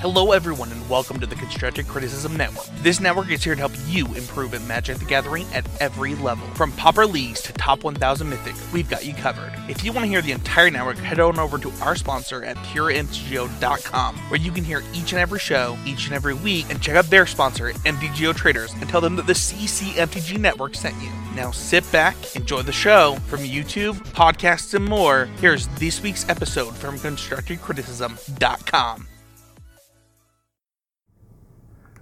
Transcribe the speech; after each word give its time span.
Hello, 0.00 0.30
everyone, 0.30 0.70
and 0.70 0.88
welcome 0.88 1.18
to 1.18 1.26
the 1.26 1.34
Constructive 1.34 1.88
Criticism 1.88 2.36
Network. 2.36 2.66
This 2.82 3.00
network 3.00 3.32
is 3.32 3.42
here 3.42 3.56
to 3.56 3.58
help 3.58 3.72
you 3.88 4.06
improve 4.14 4.54
at 4.54 4.62
Magic 4.62 4.98
the 4.98 5.04
Gathering 5.04 5.44
at 5.52 5.66
every 5.80 6.14
level. 6.14 6.46
From 6.54 6.70
Pauper 6.70 7.04
Leagues 7.04 7.42
to 7.42 7.52
Top 7.54 7.82
1000 7.82 8.30
Mythic, 8.30 8.54
we've 8.72 8.88
got 8.88 9.04
you 9.04 9.12
covered. 9.12 9.52
If 9.68 9.82
you 9.82 9.92
want 9.92 10.04
to 10.04 10.08
hear 10.08 10.22
the 10.22 10.30
entire 10.30 10.70
network, 10.70 10.98
head 10.98 11.18
on 11.18 11.40
over 11.40 11.58
to 11.58 11.72
our 11.82 11.96
sponsor 11.96 12.44
at 12.44 12.54
PureMTGO.com, 12.58 14.14
where 14.30 14.38
you 14.38 14.52
can 14.52 14.62
hear 14.62 14.84
each 14.94 15.10
and 15.10 15.20
every 15.20 15.40
show, 15.40 15.76
each 15.84 16.06
and 16.06 16.14
every 16.14 16.34
week, 16.34 16.66
and 16.70 16.80
check 16.80 16.94
out 16.94 17.06
their 17.06 17.26
sponsor, 17.26 17.72
MTGO 17.72 18.36
Traders, 18.36 18.72
and 18.74 18.88
tell 18.88 19.00
them 19.00 19.16
that 19.16 19.26
the 19.26 19.32
CCMTG 19.32 20.38
Network 20.38 20.76
sent 20.76 20.94
you. 21.02 21.10
Now 21.34 21.50
sit 21.50 21.82
back, 21.90 22.14
enjoy 22.36 22.62
the 22.62 22.70
show. 22.70 23.16
From 23.26 23.40
YouTube, 23.40 23.96
podcasts, 24.12 24.74
and 24.74 24.84
more, 24.84 25.24
here's 25.40 25.66
this 25.80 26.00
week's 26.00 26.28
episode 26.28 26.76
from 26.76 26.98
ConstructiveCriticism.com. 26.98 29.08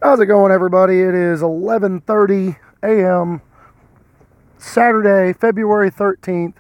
How's 0.03 0.21
it 0.21 0.27
going, 0.27 0.53
everybody? 0.53 1.01
It 1.01 1.15
is 1.15 1.41
11:30 1.41 2.57
a.m. 2.83 3.41
Saturday, 4.59 5.33
February 5.33 5.91
13th, 5.91 6.57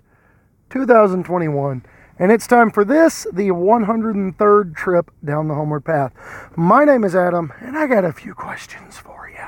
2021, 0.70 1.84
and 2.18 2.32
it's 2.32 2.46
time 2.46 2.70
for 2.70 2.82
this, 2.82 3.26
the 3.30 3.50
103rd 3.50 4.74
trip 4.74 5.10
down 5.22 5.48
the 5.48 5.54
homeward 5.54 5.84
path. 5.84 6.14
My 6.56 6.84
name 6.86 7.04
is 7.04 7.14
Adam, 7.14 7.52
and 7.60 7.76
I 7.76 7.86
got 7.86 8.06
a 8.06 8.12
few 8.12 8.32
questions 8.32 8.96
for 8.96 9.28
you. 9.28 9.44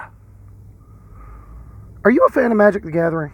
Are 2.04 2.10
you 2.10 2.22
a 2.28 2.30
fan 2.30 2.50
of 2.50 2.58
Magic 2.58 2.82
the 2.82 2.92
Gathering? 2.92 3.32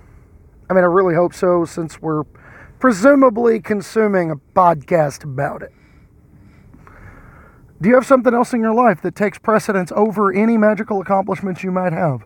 I 0.71 0.75
mean, 0.75 0.85
I 0.85 0.87
really 0.87 1.17
hope 1.17 1.35
so, 1.35 1.65
since 1.65 2.01
we're 2.01 2.23
presumably 2.79 3.59
consuming 3.59 4.31
a 4.31 4.37
podcast 4.37 5.25
about 5.25 5.63
it. 5.63 5.74
Do 7.85 7.91
you 7.91 7.97
have 7.97 8.07
something 8.07 8.33
else 8.33 8.55
in 8.55 8.63
your 8.63 8.73
life 8.73 9.03
that 9.03 9.15
takes 9.15 9.37
precedence 9.37 9.93
over 9.95 10.33
any 10.33 10.57
magical 10.57 11.03
accomplishments 11.03 11.63
you 11.63 11.71
might 11.71 11.93
have? 11.93 12.25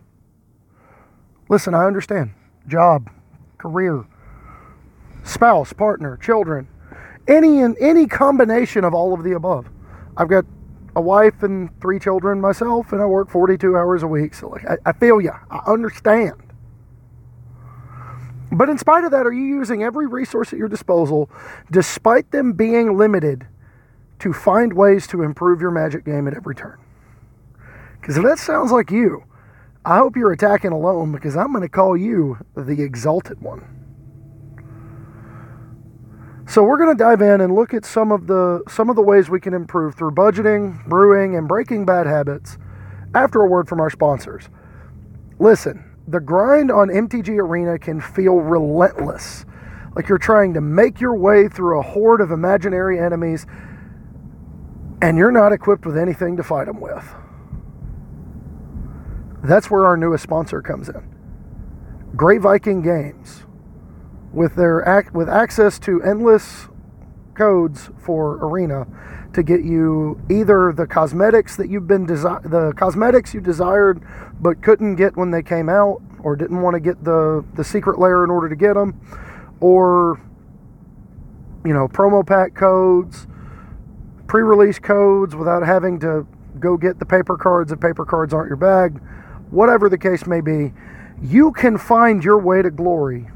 Listen, 1.49 1.73
I 1.73 1.83
understand. 1.83 2.31
Job, 2.65 3.09
career, 3.57 4.05
spouse, 5.25 5.73
partner, 5.73 6.15
children, 6.15 6.69
any 7.27 7.59
and 7.59 7.75
any 7.77 8.07
combination 8.07 8.85
of 8.85 8.93
all 8.93 9.13
of 9.13 9.25
the 9.25 9.33
above. 9.33 9.69
I've 10.15 10.29
got 10.29 10.45
a 10.95 11.01
wife 11.01 11.43
and 11.43 11.69
three 11.81 11.99
children 11.99 12.39
myself, 12.39 12.93
and 12.93 13.01
I 13.01 13.05
work 13.05 13.29
42 13.29 13.75
hours 13.75 14.01
a 14.01 14.07
week. 14.07 14.35
So, 14.35 14.47
like, 14.47 14.63
I, 14.65 14.77
I 14.85 14.93
feel 14.93 15.19
you. 15.19 15.33
I 15.51 15.59
understand. 15.67 16.35
But 18.53 18.69
in 18.69 18.77
spite 18.77 19.03
of 19.03 19.11
that, 19.11 19.27
are 19.27 19.33
you 19.33 19.43
using 19.43 19.83
every 19.83 20.07
resource 20.07 20.53
at 20.53 20.57
your 20.57 20.69
disposal, 20.69 21.29
despite 21.69 22.31
them 22.31 22.53
being 22.53 22.97
limited? 22.97 23.45
To 24.19 24.33
find 24.33 24.73
ways 24.73 25.07
to 25.07 25.23
improve 25.23 25.61
your 25.61 25.71
magic 25.71 26.05
game 26.05 26.27
at 26.27 26.33
every 26.33 26.55
turn. 26.55 26.77
Because 27.99 28.17
if 28.17 28.23
that 28.23 28.39
sounds 28.39 28.71
like 28.71 28.91
you, 28.91 29.23
I 29.85 29.97
hope 29.97 30.15
you're 30.15 30.31
attacking 30.31 30.71
alone 30.71 31.11
because 31.11 31.35
I'm 31.35 31.51
going 31.51 31.61
to 31.61 31.69
call 31.69 31.95
you 31.95 32.37
the 32.55 32.81
exalted 32.81 33.41
one. 33.41 33.79
So 36.47 36.63
we're 36.63 36.77
going 36.77 36.95
to 36.95 37.03
dive 37.03 37.21
in 37.21 37.41
and 37.41 37.53
look 37.53 37.73
at 37.75 37.85
some 37.85 38.11
of 38.11 38.25
the 38.25 38.63
some 38.67 38.89
of 38.89 38.95
the 38.95 39.03
ways 39.03 39.29
we 39.29 39.39
can 39.39 39.53
improve 39.53 39.93
through 39.93 40.11
budgeting, 40.11 40.83
brewing, 40.87 41.35
and 41.35 41.47
breaking 41.47 41.85
bad 41.85 42.07
habits 42.07 42.57
after 43.13 43.41
a 43.41 43.47
word 43.47 43.69
from 43.69 43.79
our 43.79 43.91
sponsors. 43.91 44.49
Listen, 45.37 45.83
the 46.07 46.19
grind 46.19 46.71
on 46.71 46.89
MTG 46.89 47.37
Arena 47.37 47.77
can 47.77 48.01
feel 48.01 48.37
relentless. 48.37 49.45
Like 49.95 50.09
you're 50.09 50.17
trying 50.17 50.55
to 50.55 50.61
make 50.61 50.99
your 50.99 51.15
way 51.15 51.47
through 51.47 51.79
a 51.79 51.83
horde 51.83 52.19
of 52.19 52.31
imaginary 52.31 52.99
enemies 52.99 53.45
and 55.01 55.17
you're 55.17 55.31
not 55.31 55.51
equipped 55.51 55.85
with 55.85 55.97
anything 55.97 56.37
to 56.37 56.43
fight 56.43 56.67
them 56.67 56.79
with. 56.79 57.05
That's 59.43 59.71
where 59.71 59.85
our 59.85 59.95
newest 59.95 60.23
sponsor 60.23 60.61
comes 60.61 60.89
in. 60.89 61.01
Great 62.15 62.41
Viking 62.41 62.81
Games, 62.81 63.43
with 64.33 64.55
their 64.55 65.05
with 65.13 65.29
access 65.29 65.79
to 65.79 66.01
endless 66.03 66.67
codes 67.33 67.89
for 67.97 68.37
Arena 68.45 68.85
to 69.33 69.43
get 69.43 69.63
you 69.63 70.19
either 70.29 70.73
the 70.73 70.85
cosmetics 70.85 71.55
that 71.55 71.69
you've 71.69 71.87
been 71.87 72.05
desi- 72.05 72.49
the 72.49 72.73
cosmetics 72.73 73.33
you 73.33 73.39
desired 73.39 74.01
but 74.41 74.61
couldn't 74.61 74.95
get 74.95 75.15
when 75.15 75.31
they 75.31 75.41
came 75.41 75.69
out 75.69 76.01
or 76.21 76.35
didn't 76.35 76.61
want 76.61 76.73
to 76.73 76.79
get 76.79 77.01
the 77.03 77.45
the 77.55 77.63
secret 77.63 77.99
layer 77.99 78.23
in 78.23 78.29
order 78.29 78.49
to 78.49 78.55
get 78.55 78.73
them 78.73 78.99
or 79.61 80.19
you 81.63 81.73
know 81.73 81.87
promo 81.87 82.25
pack 82.25 82.55
codes 82.55 83.27
pre 84.29 84.43
release 84.43 84.79
codes 84.79 85.35
without 85.35 85.63
having 85.63 85.99
to 85.99 86.25
go 86.59 86.77
get 86.77 86.99
the 86.99 87.05
paper 87.05 87.35
cards 87.35 87.71
if 87.71 87.79
paper 87.79 88.05
cards 88.05 88.33
aren't 88.33 88.47
your 88.47 88.57
bag, 88.57 89.01
whatever 89.49 89.89
the 89.89 89.97
case 89.97 90.25
may 90.25 90.39
be, 90.39 90.71
you 91.21 91.51
can 91.51 91.77
find 91.77 92.23
your 92.23 92.37
way 92.37 92.61
to 92.61 92.69
glory 92.69 93.27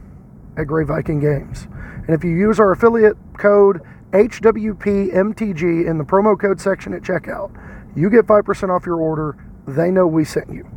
at 0.55 0.67
Great 0.67 0.87
Viking 0.87 1.19
Games. 1.19 1.67
And 2.07 2.11
if 2.11 2.23
you 2.23 2.29
use 2.29 2.59
our 2.59 2.71
affiliate 2.71 3.17
code 3.37 3.81
HWPMTG 4.11 5.87
in 5.87 5.97
the 5.97 6.03
promo 6.03 6.39
code 6.39 6.61
section 6.61 6.93
at 6.93 7.01
checkout, 7.01 7.51
you 7.95 8.09
get 8.09 8.25
5% 8.25 8.69
off 8.69 8.85
your 8.85 8.97
order. 8.97 9.35
They 9.67 9.89
know 9.89 10.05
we 10.05 10.23
sent 10.23 10.49
you. 10.49 10.69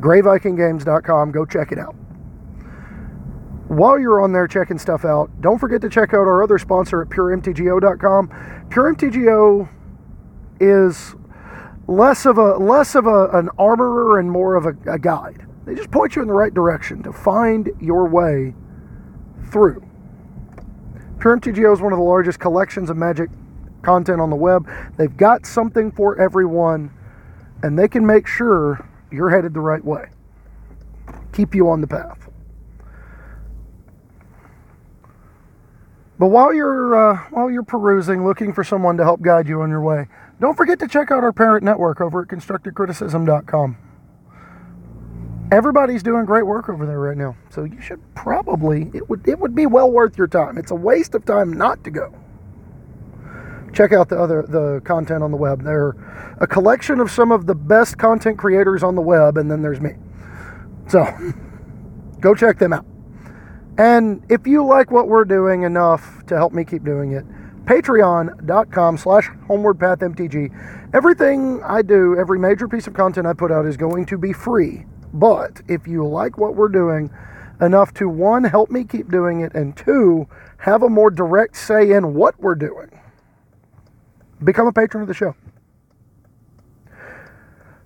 GreatVikingGames.com, 0.00 1.32
go 1.32 1.44
check 1.44 1.72
it 1.72 1.78
out 1.78 1.96
while 3.68 3.98
you're 3.98 4.20
on 4.22 4.32
there 4.32 4.48
checking 4.48 4.78
stuff 4.78 5.04
out, 5.04 5.30
don't 5.40 5.58
forget 5.58 5.80
to 5.82 5.88
check 5.88 6.14
out 6.14 6.26
our 6.26 6.42
other 6.42 6.58
sponsor 6.58 7.02
at 7.02 7.08
puremtgo.com. 7.08 8.28
PureMTGO 8.70 9.68
is 10.60 11.14
less 11.86 12.26
of 12.26 12.38
a 12.38 12.56
less 12.56 12.94
of 12.94 13.06
a, 13.06 13.28
an 13.30 13.48
armorer 13.58 14.18
and 14.18 14.30
more 14.30 14.54
of 14.54 14.66
a, 14.66 14.92
a 14.92 14.98
guide. 14.98 15.46
They 15.64 15.74
just 15.74 15.90
point 15.90 16.16
you 16.16 16.22
in 16.22 16.28
the 16.28 16.34
right 16.34 16.52
direction 16.52 17.02
to 17.02 17.12
find 17.12 17.70
your 17.80 18.08
way 18.08 18.54
through. 19.50 19.82
PureMTGO 21.18 21.72
is 21.72 21.80
one 21.80 21.92
of 21.92 21.98
the 21.98 22.04
largest 22.04 22.38
collections 22.38 22.90
of 22.90 22.96
magic 22.96 23.28
content 23.82 24.20
on 24.20 24.30
the 24.30 24.36
web. 24.36 24.68
They've 24.96 25.14
got 25.14 25.44
something 25.44 25.90
for 25.90 26.18
everyone, 26.20 26.90
and 27.62 27.78
they 27.78 27.88
can 27.88 28.06
make 28.06 28.26
sure 28.26 28.88
you're 29.10 29.30
headed 29.30 29.52
the 29.52 29.60
right 29.60 29.84
way. 29.84 30.06
Keep 31.32 31.54
you 31.54 31.68
on 31.68 31.80
the 31.80 31.86
path. 31.86 32.27
But 36.18 36.28
while 36.28 36.52
you're 36.52 36.96
uh, 36.96 37.16
while 37.30 37.50
you're 37.50 37.62
perusing, 37.62 38.26
looking 38.26 38.52
for 38.52 38.64
someone 38.64 38.96
to 38.96 39.04
help 39.04 39.22
guide 39.22 39.46
you 39.46 39.62
on 39.62 39.70
your 39.70 39.80
way, 39.80 40.08
don't 40.40 40.56
forget 40.56 40.78
to 40.80 40.88
check 40.88 41.10
out 41.10 41.22
our 41.22 41.32
parent 41.32 41.62
network 41.62 42.00
over 42.00 42.22
at 42.22 42.28
constructivecriticism.com. 42.28 43.76
Everybody's 45.50 46.02
doing 46.02 46.24
great 46.24 46.44
work 46.44 46.68
over 46.68 46.84
there 46.86 46.98
right 46.98 47.16
now, 47.16 47.36
so 47.50 47.64
you 47.64 47.80
should 47.80 48.00
probably 48.14 48.90
it 48.92 49.08
would 49.08 49.26
it 49.28 49.38
would 49.38 49.54
be 49.54 49.66
well 49.66 49.90
worth 49.90 50.18
your 50.18 50.26
time. 50.26 50.58
It's 50.58 50.72
a 50.72 50.76
waste 50.76 51.14
of 51.14 51.24
time 51.24 51.52
not 51.52 51.84
to 51.84 51.90
go. 51.90 52.12
Check 53.72 53.92
out 53.92 54.08
the 54.08 54.18
other 54.18 54.42
the 54.42 54.80
content 54.84 55.22
on 55.22 55.30
the 55.30 55.36
web. 55.36 55.62
They're 55.62 55.94
a 56.40 56.48
collection 56.48 56.98
of 56.98 57.12
some 57.12 57.30
of 57.30 57.46
the 57.46 57.54
best 57.54 57.96
content 57.96 58.38
creators 58.38 58.82
on 58.82 58.96
the 58.96 59.02
web, 59.02 59.36
and 59.36 59.48
then 59.48 59.62
there's 59.62 59.80
me. 59.80 59.92
So 60.88 61.06
go 62.20 62.34
check 62.34 62.58
them 62.58 62.72
out. 62.72 62.84
And 63.78 64.24
if 64.28 64.44
you 64.44 64.66
like 64.66 64.90
what 64.90 65.06
we're 65.06 65.24
doing 65.24 65.62
enough 65.62 66.26
to 66.26 66.36
help 66.36 66.52
me 66.52 66.64
keep 66.64 66.84
doing 66.84 67.12
it, 67.12 67.24
patreon.com 67.64 68.98
slash 68.98 69.28
homewardpathmtg. 69.48 70.94
Everything 70.94 71.62
I 71.62 71.82
do, 71.82 72.16
every 72.18 72.40
major 72.40 72.66
piece 72.66 72.88
of 72.88 72.94
content 72.94 73.26
I 73.26 73.34
put 73.34 73.52
out 73.52 73.66
is 73.66 73.76
going 73.76 74.04
to 74.06 74.18
be 74.18 74.32
free. 74.32 74.84
But 75.12 75.62
if 75.68 75.86
you 75.86 76.04
like 76.04 76.38
what 76.38 76.56
we're 76.56 76.68
doing 76.68 77.10
enough 77.60 77.94
to 77.94 78.08
one, 78.08 78.42
help 78.44 78.70
me 78.70 78.84
keep 78.84 79.10
doing 79.10 79.40
it, 79.40 79.54
and 79.54 79.76
two, 79.76 80.26
have 80.58 80.82
a 80.82 80.88
more 80.88 81.10
direct 81.10 81.56
say 81.56 81.92
in 81.92 82.14
what 82.14 82.38
we're 82.40 82.54
doing, 82.54 82.90
become 84.42 84.66
a 84.66 84.72
patron 84.72 85.02
of 85.02 85.08
the 85.08 85.14
show. 85.14 85.34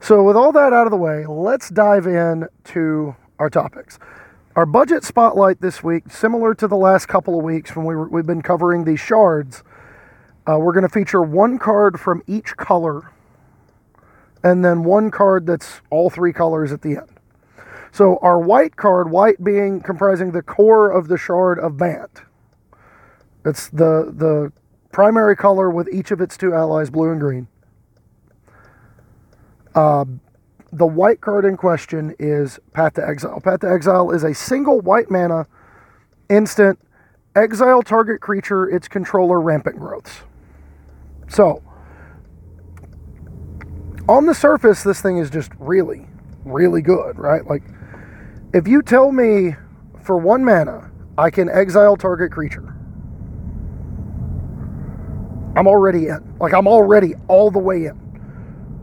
So, 0.00 0.22
with 0.24 0.36
all 0.36 0.52
that 0.52 0.72
out 0.72 0.86
of 0.86 0.90
the 0.90 0.96
way, 0.96 1.26
let's 1.26 1.68
dive 1.68 2.06
in 2.06 2.48
to 2.64 3.14
our 3.38 3.48
topics. 3.48 3.98
Our 4.54 4.66
budget 4.66 5.02
spotlight 5.02 5.62
this 5.62 5.82
week, 5.82 6.10
similar 6.10 6.54
to 6.56 6.68
the 6.68 6.76
last 6.76 7.06
couple 7.06 7.38
of 7.38 7.42
weeks 7.42 7.74
when 7.74 7.86
we 7.86 7.96
were, 7.96 8.06
we've 8.06 8.26
been 8.26 8.42
covering 8.42 8.84
these 8.84 9.00
shards, 9.00 9.62
uh, 10.46 10.58
we're 10.58 10.74
going 10.74 10.86
to 10.86 10.90
feature 10.90 11.22
one 11.22 11.58
card 11.58 11.98
from 11.98 12.22
each 12.26 12.54
color 12.58 13.10
and 14.44 14.62
then 14.62 14.84
one 14.84 15.10
card 15.10 15.46
that's 15.46 15.80
all 15.88 16.10
three 16.10 16.34
colors 16.34 16.70
at 16.70 16.82
the 16.82 16.96
end. 16.96 17.08
So 17.92 18.18
our 18.20 18.38
white 18.38 18.76
card, 18.76 19.10
white 19.10 19.42
being 19.42 19.80
comprising 19.80 20.32
the 20.32 20.42
core 20.42 20.90
of 20.90 21.08
the 21.08 21.16
shard 21.16 21.58
of 21.58 21.78
Bant. 21.78 22.22
It's 23.46 23.68
the 23.68 24.12
the 24.14 24.52
primary 24.90 25.34
color 25.34 25.70
with 25.70 25.88
each 25.92 26.10
of 26.10 26.20
its 26.20 26.36
two 26.36 26.52
allies, 26.52 26.90
blue 26.90 27.10
and 27.10 27.20
green. 27.20 27.48
Uh, 29.74 30.04
the 30.72 30.86
white 30.86 31.20
card 31.20 31.44
in 31.44 31.56
question 31.56 32.14
is 32.18 32.58
Path 32.72 32.94
to 32.94 33.06
Exile. 33.06 33.40
Path 33.40 33.60
to 33.60 33.70
Exile 33.70 34.10
is 34.10 34.24
a 34.24 34.34
single 34.34 34.80
white 34.80 35.10
mana 35.10 35.46
instant 36.30 36.78
exile 37.36 37.82
target 37.82 38.20
creature, 38.20 38.68
its 38.68 38.88
controller 38.88 39.40
rampant 39.40 39.78
growths. 39.78 40.22
So, 41.28 41.62
on 44.08 44.26
the 44.26 44.34
surface, 44.34 44.82
this 44.82 45.00
thing 45.00 45.18
is 45.18 45.30
just 45.30 45.52
really, 45.58 46.06
really 46.44 46.82
good, 46.82 47.18
right? 47.18 47.46
Like, 47.46 47.62
if 48.54 48.66
you 48.66 48.82
tell 48.82 49.12
me 49.12 49.56
for 50.02 50.16
one 50.16 50.44
mana, 50.44 50.90
I 51.18 51.30
can 51.30 51.48
exile 51.50 51.96
target 51.96 52.32
creature, 52.32 52.74
I'm 55.54 55.66
already 55.66 56.08
in. 56.08 56.34
Like, 56.40 56.54
I'm 56.54 56.66
already 56.66 57.14
all 57.28 57.50
the 57.50 57.58
way 57.58 57.84
in. 57.84 58.01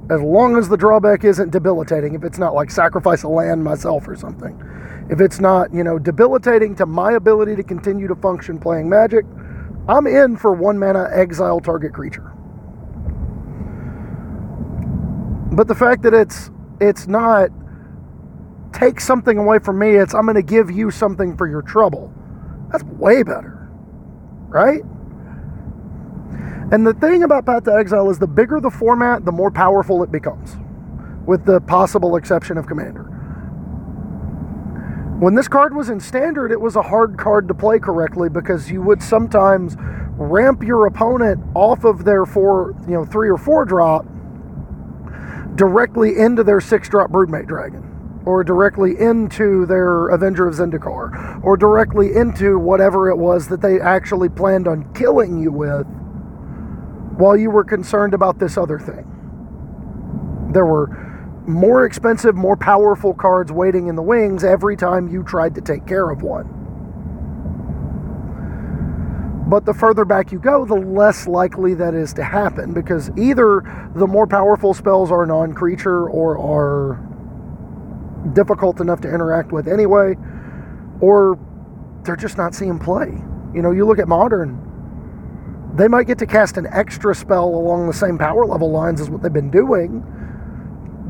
As 0.09 0.21
long 0.21 0.57
as 0.57 0.67
the 0.67 0.77
drawback 0.77 1.23
isn't 1.23 1.51
debilitating, 1.51 2.15
if 2.15 2.23
it's 2.23 2.39
not 2.39 2.55
like 2.55 2.71
sacrifice 2.71 3.23
a 3.23 3.27
land 3.27 3.63
myself 3.63 4.07
or 4.07 4.15
something. 4.15 4.59
If 5.09 5.21
it's 5.21 5.39
not, 5.39 5.73
you 5.73 5.83
know, 5.83 5.99
debilitating 5.99 6.75
to 6.75 6.85
my 6.85 7.13
ability 7.13 7.55
to 7.55 7.63
continue 7.63 8.07
to 8.07 8.15
function 8.15 8.59
playing 8.59 8.89
magic, 8.89 9.25
I'm 9.87 10.07
in 10.07 10.37
for 10.37 10.53
one 10.53 10.79
mana 10.79 11.09
exile 11.13 11.59
target 11.59 11.93
creature. 11.93 12.31
But 15.51 15.67
the 15.67 15.75
fact 15.75 16.03
that 16.03 16.13
it's 16.13 16.51
it's 16.79 17.07
not 17.07 17.49
take 18.71 18.99
something 18.99 19.37
away 19.37 19.59
from 19.59 19.79
me, 19.79 19.95
it's 19.95 20.13
I'm 20.13 20.27
to 20.27 20.41
give 20.41 20.71
you 20.71 20.91
something 20.91 21.35
for 21.37 21.47
your 21.47 21.61
trouble. 21.61 22.13
That's 22.71 22.83
way 22.83 23.23
better. 23.23 23.69
Right? 24.47 24.81
And 26.71 26.85
the 26.85 26.93
thing 26.93 27.23
about 27.23 27.47
Path 27.47 27.63
to 27.63 27.73
Exile 27.73 28.11
is 28.11 28.19
the 28.19 28.27
bigger 28.27 28.59
the 28.59 28.69
format, 28.69 29.25
the 29.25 29.31
more 29.31 29.49
powerful 29.49 30.03
it 30.03 30.11
becomes, 30.11 30.55
with 31.25 31.43
the 31.43 31.61
possible 31.61 32.15
exception 32.15 32.59
of 32.59 32.67
Commander. 32.67 33.05
When 35.19 35.33
this 35.33 35.47
card 35.47 35.75
was 35.75 35.89
in 35.89 35.99
Standard, 35.99 36.51
it 36.51 36.61
was 36.61 36.75
a 36.75 36.83
hard 36.83 37.17
card 37.17 37.47
to 37.47 37.55
play 37.55 37.79
correctly 37.79 38.29
because 38.29 38.69
you 38.69 38.83
would 38.83 39.01
sometimes 39.01 39.77
ramp 40.19 40.61
your 40.61 40.85
opponent 40.85 41.43
off 41.55 41.85
of 41.85 42.05
their 42.05 42.25
four, 42.27 42.75
you 42.87 42.93
know, 42.93 43.03
three 43.03 43.29
or 43.29 43.37
four 43.37 43.65
drop 43.65 44.05
directly 45.55 46.17
into 46.19 46.43
their 46.43 46.61
six 46.61 46.87
drop 46.87 47.09
Broodmate 47.09 47.47
Dragon, 47.47 48.21
or 48.25 48.43
directly 48.43 48.97
into 48.99 49.65
their 49.65 50.09
Avenger 50.09 50.47
of 50.47 50.53
Zendikar, 50.53 51.43
or 51.43 51.57
directly 51.57 52.15
into 52.15 52.59
whatever 52.59 53.09
it 53.09 53.17
was 53.17 53.47
that 53.47 53.59
they 53.59 53.81
actually 53.81 54.29
planned 54.29 54.67
on 54.67 54.93
killing 54.93 55.39
you 55.39 55.51
with 55.51 55.87
while 57.19 57.35
you 57.35 57.51
were 57.51 57.65
concerned 57.65 58.13
about 58.13 58.39
this 58.39 58.57
other 58.57 58.79
thing. 58.79 59.05
There 60.53 60.65
were 60.65 60.87
more 61.45 61.85
expensive, 61.85 62.33
more 62.35 62.55
powerful 62.55 63.13
cards 63.13 63.51
waiting 63.51 63.87
in 63.87 63.95
the 63.95 64.01
wings 64.01 64.45
every 64.45 64.77
time 64.77 65.09
you 65.09 65.23
tried 65.23 65.55
to 65.55 65.61
take 65.61 65.85
care 65.85 66.09
of 66.09 66.21
one. 66.21 66.55
But 69.49 69.65
the 69.65 69.73
further 69.73 70.05
back 70.05 70.31
you 70.31 70.39
go, 70.39 70.63
the 70.63 70.75
less 70.75 71.27
likely 71.27 71.73
that 71.73 71.93
is 71.93 72.13
to 72.13 72.23
happen 72.23 72.71
because 72.71 73.09
either 73.17 73.89
the 73.95 74.07
more 74.07 74.27
powerful 74.27 74.73
spells 74.73 75.11
are 75.11 75.25
non 75.25 75.53
creature 75.53 76.07
or 76.07 76.37
are 76.37 77.03
difficult 78.33 78.79
enough 78.79 79.01
to 79.01 79.13
interact 79.13 79.51
with 79.51 79.67
anyway, 79.67 80.15
or 81.01 81.37
they're 82.03 82.15
just 82.15 82.37
not 82.37 82.55
seeing 82.55 82.79
play. 82.79 83.07
You 83.53 83.61
know, 83.61 83.71
you 83.71 83.85
look 83.85 83.99
at 83.99 84.07
modern, 84.07 84.68
they 85.79 85.87
might 85.87 86.07
get 86.07 86.17
to 86.17 86.25
cast 86.25 86.57
an 86.57 86.67
extra 86.71 87.15
spell 87.15 87.45
along 87.45 87.87
the 87.87 87.93
same 87.93 88.17
power 88.17 88.45
level 88.45 88.69
lines 88.69 88.99
as 88.99 89.09
what 89.09 89.21
they've 89.21 89.31
been 89.31 89.49
doing. 89.49 90.03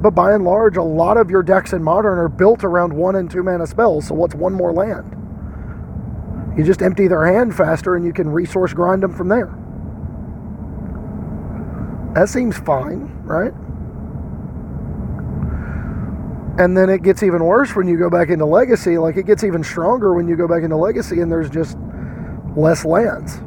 But 0.01 0.11
by 0.11 0.33
and 0.33 0.43
large, 0.43 0.77
a 0.77 0.83
lot 0.83 1.17
of 1.17 1.31
your 1.31 1.41
decks 1.41 1.73
in 1.73 1.83
Modern 1.83 2.19
are 2.19 2.29
built 2.29 2.63
around 2.63 2.93
one 2.93 3.15
and 3.15 3.29
two 3.29 3.41
mana 3.41 3.65
spells. 3.65 4.07
So 4.07 4.15
what's 4.15 4.35
one 4.35 4.53
more 4.53 4.71
land? 4.71 5.15
You 6.55 6.63
just 6.63 6.81
empty 6.81 7.07
their 7.07 7.25
hand 7.25 7.55
faster 7.55 7.95
and 7.95 8.05
you 8.05 8.13
can 8.13 8.29
resource 8.29 8.73
grind 8.73 9.01
them 9.01 9.13
from 9.13 9.27
there. 9.27 9.55
That 12.13 12.29
seems 12.29 12.57
fine, 12.57 13.11
right? 13.23 13.53
And 16.59 16.77
then 16.77 16.89
it 16.89 17.01
gets 17.01 17.23
even 17.23 17.43
worse 17.43 17.75
when 17.75 17.87
you 17.87 17.97
go 17.97 18.09
back 18.09 18.29
into 18.29 18.45
Legacy. 18.45 18.97
Like 18.97 19.17
it 19.17 19.25
gets 19.25 19.43
even 19.43 19.63
stronger 19.63 20.13
when 20.13 20.27
you 20.27 20.35
go 20.35 20.47
back 20.47 20.63
into 20.63 20.75
Legacy 20.75 21.21
and 21.21 21.31
there's 21.31 21.49
just 21.49 21.77
less 22.55 22.85
lands. 22.85 23.41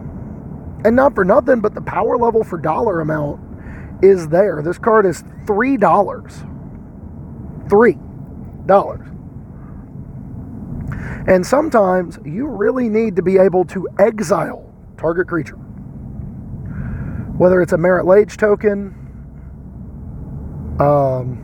And 0.84 0.96
not 0.96 1.14
for 1.14 1.24
nothing, 1.24 1.60
but 1.60 1.74
the 1.74 1.80
power 1.80 2.16
level 2.16 2.42
for 2.42 2.58
dollar 2.58 3.00
amount 3.00 3.40
is 4.02 4.28
there. 4.28 4.62
This 4.62 4.78
card 4.78 5.06
is 5.06 5.22
three 5.46 5.76
dollars. 5.76 6.42
Three 7.68 7.98
dollars. 8.66 9.06
And 11.26 11.46
sometimes 11.46 12.18
you 12.24 12.46
really 12.46 12.88
need 12.88 13.16
to 13.16 13.22
be 13.22 13.38
able 13.38 13.64
to 13.66 13.88
exile 13.98 14.68
target 14.96 15.28
creature. 15.28 15.56
Whether 17.38 17.62
it's 17.62 17.72
a 17.72 17.78
Marit 17.78 18.06
Lage 18.06 18.36
token, 18.36 18.94
um, 20.80 21.38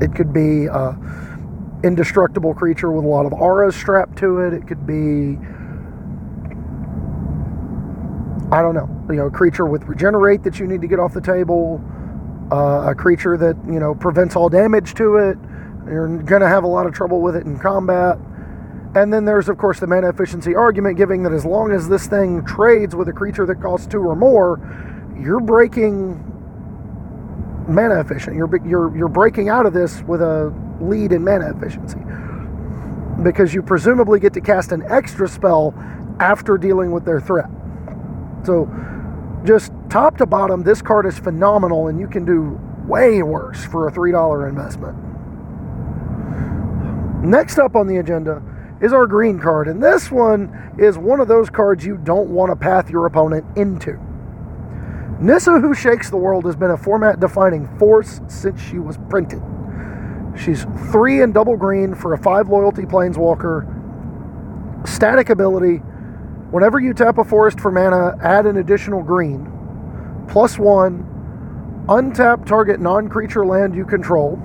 it 0.00 0.14
could 0.14 0.32
be 0.32 0.66
a 0.66 0.96
indestructible 1.82 2.54
creature 2.54 2.90
with 2.90 3.04
a 3.04 3.08
lot 3.08 3.26
of 3.26 3.32
auras 3.32 3.76
strapped 3.76 4.16
to 4.18 4.40
it. 4.40 4.52
It 4.52 4.66
could 4.66 4.86
be 4.86 5.38
I 8.52 8.62
don't 8.62 8.74
know, 8.74 8.88
you 9.08 9.16
know, 9.16 9.26
a 9.26 9.30
creature 9.30 9.66
with 9.66 9.84
regenerate 9.84 10.44
that 10.44 10.60
you 10.60 10.66
need 10.66 10.80
to 10.80 10.86
get 10.86 11.00
off 11.00 11.12
the 11.12 11.20
table, 11.20 11.82
uh, 12.52 12.90
a 12.90 12.94
creature 12.94 13.36
that, 13.36 13.56
you 13.66 13.80
know, 13.80 13.94
prevents 13.94 14.36
all 14.36 14.48
damage 14.48 14.94
to 14.94 15.16
it. 15.16 15.36
You're 15.86 16.18
going 16.22 16.42
to 16.42 16.48
have 16.48 16.62
a 16.62 16.68
lot 16.68 16.86
of 16.86 16.94
trouble 16.94 17.20
with 17.20 17.34
it 17.34 17.44
in 17.44 17.58
combat. 17.58 18.18
And 18.94 19.12
then 19.12 19.24
there's, 19.24 19.48
of 19.48 19.58
course, 19.58 19.80
the 19.80 19.86
mana 19.86 20.08
efficiency 20.08 20.54
argument, 20.54 20.96
giving 20.96 21.22
that 21.24 21.32
as 21.32 21.44
long 21.44 21.72
as 21.72 21.88
this 21.88 22.06
thing 22.06 22.44
trades 22.44 22.94
with 22.94 23.08
a 23.08 23.12
creature 23.12 23.46
that 23.46 23.60
costs 23.60 23.86
two 23.86 23.98
or 23.98 24.14
more, 24.14 24.60
you're 25.20 25.40
breaking 25.40 26.22
mana 27.68 28.00
efficient. 28.00 28.36
You're, 28.36 28.48
you're, 28.64 28.96
you're 28.96 29.08
breaking 29.08 29.48
out 29.48 29.66
of 29.66 29.72
this 29.72 30.02
with 30.02 30.22
a 30.22 30.54
lead 30.80 31.12
in 31.12 31.24
mana 31.24 31.50
efficiency. 31.50 31.98
Because 33.22 33.52
you 33.52 33.62
presumably 33.62 34.20
get 34.20 34.32
to 34.34 34.40
cast 34.40 34.70
an 34.70 34.84
extra 34.88 35.28
spell 35.28 35.74
after 36.20 36.56
dealing 36.56 36.92
with 36.92 37.04
their 37.04 37.20
threat. 37.20 37.50
So, 38.46 38.70
just 39.44 39.72
top 39.90 40.16
to 40.18 40.26
bottom, 40.26 40.62
this 40.62 40.80
card 40.80 41.04
is 41.04 41.18
phenomenal, 41.18 41.88
and 41.88 41.98
you 41.98 42.06
can 42.06 42.24
do 42.24 42.60
way 42.86 43.22
worse 43.22 43.64
for 43.64 43.88
a 43.88 43.92
$3 43.92 44.48
investment. 44.48 44.96
Next 47.24 47.58
up 47.58 47.74
on 47.74 47.88
the 47.88 47.96
agenda 47.96 48.40
is 48.80 48.92
our 48.92 49.06
green 49.06 49.40
card, 49.40 49.66
and 49.66 49.82
this 49.82 50.12
one 50.12 50.74
is 50.78 50.96
one 50.96 51.18
of 51.20 51.26
those 51.26 51.50
cards 51.50 51.84
you 51.84 51.96
don't 51.96 52.28
want 52.28 52.50
to 52.52 52.56
path 52.56 52.88
your 52.88 53.06
opponent 53.06 53.44
into. 53.56 53.98
Nissa, 55.20 55.58
who 55.58 55.74
shakes 55.74 56.10
the 56.10 56.16
world, 56.16 56.44
has 56.44 56.54
been 56.54 56.70
a 56.70 56.76
format 56.76 57.18
defining 57.18 57.66
force 57.78 58.20
since 58.28 58.60
she 58.60 58.78
was 58.78 58.98
printed. 59.08 59.42
She's 60.38 60.64
three 60.92 61.22
and 61.22 61.34
double 61.34 61.56
green 61.56 61.94
for 61.94 62.12
a 62.12 62.18
five 62.18 62.48
loyalty 62.48 62.82
planeswalker, 62.82 63.66
static 64.86 65.30
ability, 65.30 65.82
Whenever 66.56 66.80
you 66.80 66.94
tap 66.94 67.18
a 67.18 67.24
forest 67.24 67.60
for 67.60 67.70
mana, 67.70 68.16
add 68.22 68.46
an 68.46 68.56
additional 68.56 69.02
green. 69.02 69.46
Plus 70.26 70.58
one. 70.58 71.04
Untap 71.86 72.46
target 72.46 72.80
non 72.80 73.10
creature 73.10 73.44
land 73.44 73.74
you 73.74 73.84
control. 73.84 74.40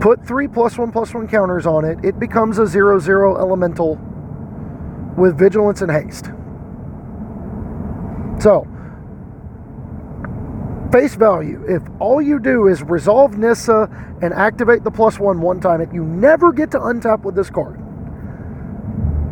Put 0.00 0.26
three 0.26 0.48
plus 0.48 0.78
one 0.78 0.90
plus 0.90 1.12
one 1.12 1.28
counters 1.28 1.66
on 1.66 1.84
it. 1.84 2.02
It 2.02 2.18
becomes 2.18 2.58
a 2.58 2.66
zero 2.66 2.98
zero 2.98 3.36
elemental 3.36 3.96
with 5.18 5.38
vigilance 5.38 5.82
and 5.82 5.92
haste. 5.92 6.30
So, 8.40 8.66
face 10.90 11.14
value, 11.14 11.62
if 11.68 11.82
all 12.00 12.22
you 12.22 12.40
do 12.40 12.68
is 12.68 12.82
resolve 12.82 13.36
Nissa 13.36 13.90
and 14.22 14.32
activate 14.32 14.82
the 14.82 14.90
plus 14.90 15.18
one 15.18 15.42
one 15.42 15.60
time, 15.60 15.82
if 15.82 15.92
you 15.92 16.04
never 16.04 16.54
get 16.54 16.70
to 16.70 16.78
untap 16.78 17.20
with 17.20 17.34
this 17.34 17.50
card 17.50 17.82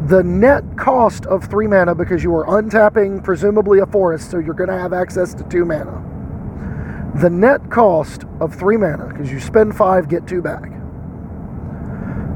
the 0.08 0.23
net 0.23 0.62
cost 0.76 1.25
of 1.26 1.44
three 1.44 1.66
mana 1.66 1.94
because 1.94 2.23
you 2.23 2.34
are 2.34 2.44
untapping 2.44 3.25
presumably 3.25 3.78
a 3.78 3.87
forest, 3.87 4.30
so 4.30 4.38
you're 4.38 4.54
going 4.54 4.68
to 4.68 4.78
have 4.78 4.92
access 4.92 5.32
to 5.32 5.44
two 5.44 5.64
mana. 5.64 6.02
The 7.23 7.30
net 7.30 7.70
cost 7.70 8.25
of 8.40 8.54
three 8.54 8.76
mana 8.76 9.06
because 9.06 9.30
you 9.30 9.40
spend 9.40 9.76
five, 9.76 10.08
get 10.08 10.26
two 10.26 10.42
back. 10.42 10.70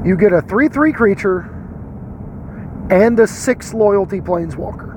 You 0.03 0.15
get 0.15 0.31
a 0.31 0.41
3 0.41 0.69
3 0.69 0.93
creature 0.93 1.39
and 2.89 3.19
a 3.19 3.27
6 3.27 3.73
loyalty 3.73 4.21
planeswalker. 4.21 4.95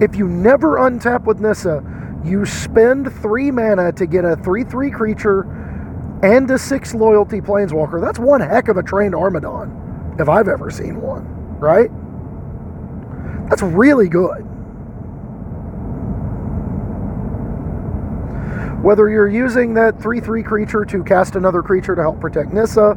If 0.00 0.14
you 0.14 0.28
never 0.28 0.76
untap 0.76 1.24
with 1.24 1.40
Nissa, 1.40 1.84
you 2.24 2.46
spend 2.46 3.12
three 3.12 3.50
mana 3.50 3.92
to 3.92 4.06
get 4.06 4.24
a 4.24 4.36
3 4.36 4.64
3 4.64 4.90
creature 4.90 5.42
and 6.22 6.50
a 6.50 6.58
6 6.58 6.94
loyalty 6.94 7.40
planeswalker. 7.40 8.00
That's 8.00 8.18
one 8.18 8.40
heck 8.40 8.68
of 8.68 8.76
a 8.76 8.82
trained 8.82 9.14
Armada 9.14 9.48
if 10.18 10.28
I've 10.28 10.48
ever 10.48 10.70
seen 10.70 11.00
one, 11.00 11.24
right? 11.58 11.90
That's 13.48 13.62
really 13.62 14.08
good. 14.08 14.46
Whether 18.82 19.10
you're 19.10 19.28
using 19.28 19.74
that 19.74 20.00
3 20.00 20.20
3 20.20 20.42
creature 20.42 20.84
to 20.86 21.04
cast 21.04 21.36
another 21.36 21.62
creature 21.62 21.94
to 21.94 22.00
help 22.00 22.20
protect 22.20 22.52
Nissa, 22.52 22.96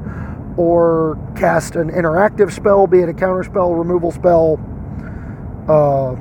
or 0.57 1.17
cast 1.35 1.75
an 1.75 1.89
interactive 1.89 2.51
spell, 2.51 2.87
be 2.87 2.99
it 2.99 3.09
a 3.09 3.13
counter 3.13 3.43
spell, 3.43 3.73
removal 3.73 4.11
spell, 4.11 4.59
uh, 5.67 6.15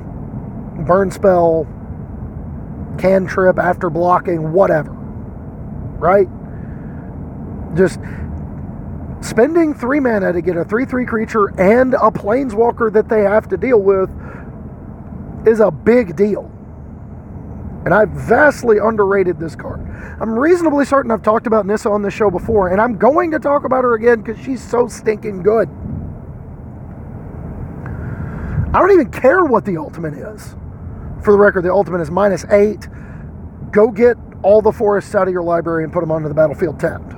burn 0.83 1.11
spell, 1.11 1.67
cantrip 2.97 3.59
after 3.59 3.89
blocking, 3.89 4.51
whatever. 4.51 4.91
Right? 4.91 6.27
Just 7.75 7.99
spending 9.23 9.73
three 9.73 9.99
mana 9.99 10.33
to 10.33 10.41
get 10.41 10.57
a 10.57 10.65
3 10.65 10.85
3 10.85 11.05
creature 11.05 11.47
and 11.59 11.93
a 11.93 12.11
planeswalker 12.11 12.91
that 12.93 13.09
they 13.09 13.21
have 13.21 13.47
to 13.49 13.57
deal 13.57 13.81
with 13.81 14.09
is 15.47 15.59
a 15.59 15.71
big 15.71 16.15
deal. 16.15 16.49
And 17.85 17.93
I 17.93 18.05
vastly 18.05 18.77
underrated 18.77 19.39
this 19.39 19.55
card. 19.55 19.81
I'm 20.21 20.37
reasonably 20.37 20.85
certain 20.85 21.11
I've 21.11 21.21
talked 21.21 21.47
about 21.47 21.65
Nissa 21.65 21.89
on 21.89 22.01
this 22.01 22.13
show 22.13 22.29
before, 22.29 22.69
and 22.69 22.79
I'm 22.79 22.97
going 22.97 23.31
to 23.31 23.39
talk 23.39 23.65
about 23.65 23.83
her 23.83 23.93
again 23.95 24.21
because 24.21 24.41
she's 24.43 24.61
so 24.61 24.87
stinking 24.87 25.43
good. 25.43 25.67
I 28.73 28.79
don't 28.79 28.91
even 28.91 29.11
care 29.11 29.43
what 29.43 29.65
the 29.65 29.77
ultimate 29.77 30.13
is. 30.13 30.55
For 31.23 31.31
the 31.31 31.37
record, 31.37 31.63
the 31.63 31.73
ultimate 31.73 32.01
is 32.01 32.09
minus 32.09 32.45
eight. 32.45 32.87
Go 33.71 33.91
get 33.91 34.17
all 34.43 34.61
the 34.61 34.71
forests 34.71 35.13
out 35.13 35.27
of 35.27 35.33
your 35.33 35.43
library 35.43 35.83
and 35.83 35.91
put 35.91 36.01
them 36.01 36.11
onto 36.11 36.27
the 36.27 36.33
battlefield 36.33 36.79
tapped. 36.79 37.13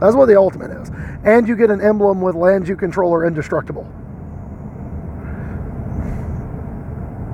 That's 0.00 0.14
what 0.14 0.26
the 0.26 0.36
ultimate 0.36 0.70
is. 0.70 0.90
And 1.26 1.48
you 1.48 1.56
get 1.56 1.70
an 1.70 1.80
emblem 1.80 2.20
with 2.20 2.36
lands 2.36 2.68
you 2.68 2.76
control 2.76 3.12
are 3.12 3.26
indestructible. 3.26 3.86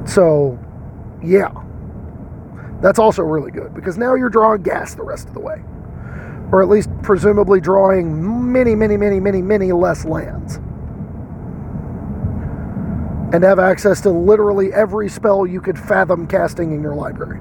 So, 0.07 0.59
yeah. 1.23 1.53
That's 2.81 2.99
also 2.99 3.23
really 3.23 3.53
good 3.53 3.75
because 3.75 3.97
now 3.97 4.15
you're 4.15 4.31
drawing 4.31 4.63
gas 4.63 4.95
the 4.95 5.05
rest 5.05 5.29
of 5.29 5.35
the 5.35 5.41
way. 5.41 5.63
Or 6.51 6.63
at 6.63 6.69
least 6.69 6.91
presumably 7.03 7.61
drawing 7.61 8.51
many, 8.53 8.75
many, 8.75 8.97
many, 8.97 9.21
many, 9.21 9.41
many 9.41 9.73
less 9.73 10.05
lands. 10.05 10.57
And 13.35 13.45
have 13.45 13.59
access 13.59 14.01
to 14.03 14.11
literally 14.11 14.73
every 14.73 15.09
spell 15.09 15.47
you 15.47 15.61
could 15.61 15.79
fathom 15.79 16.27
casting 16.27 16.73
in 16.73 16.83
your 16.83 16.95
library. 16.95 17.41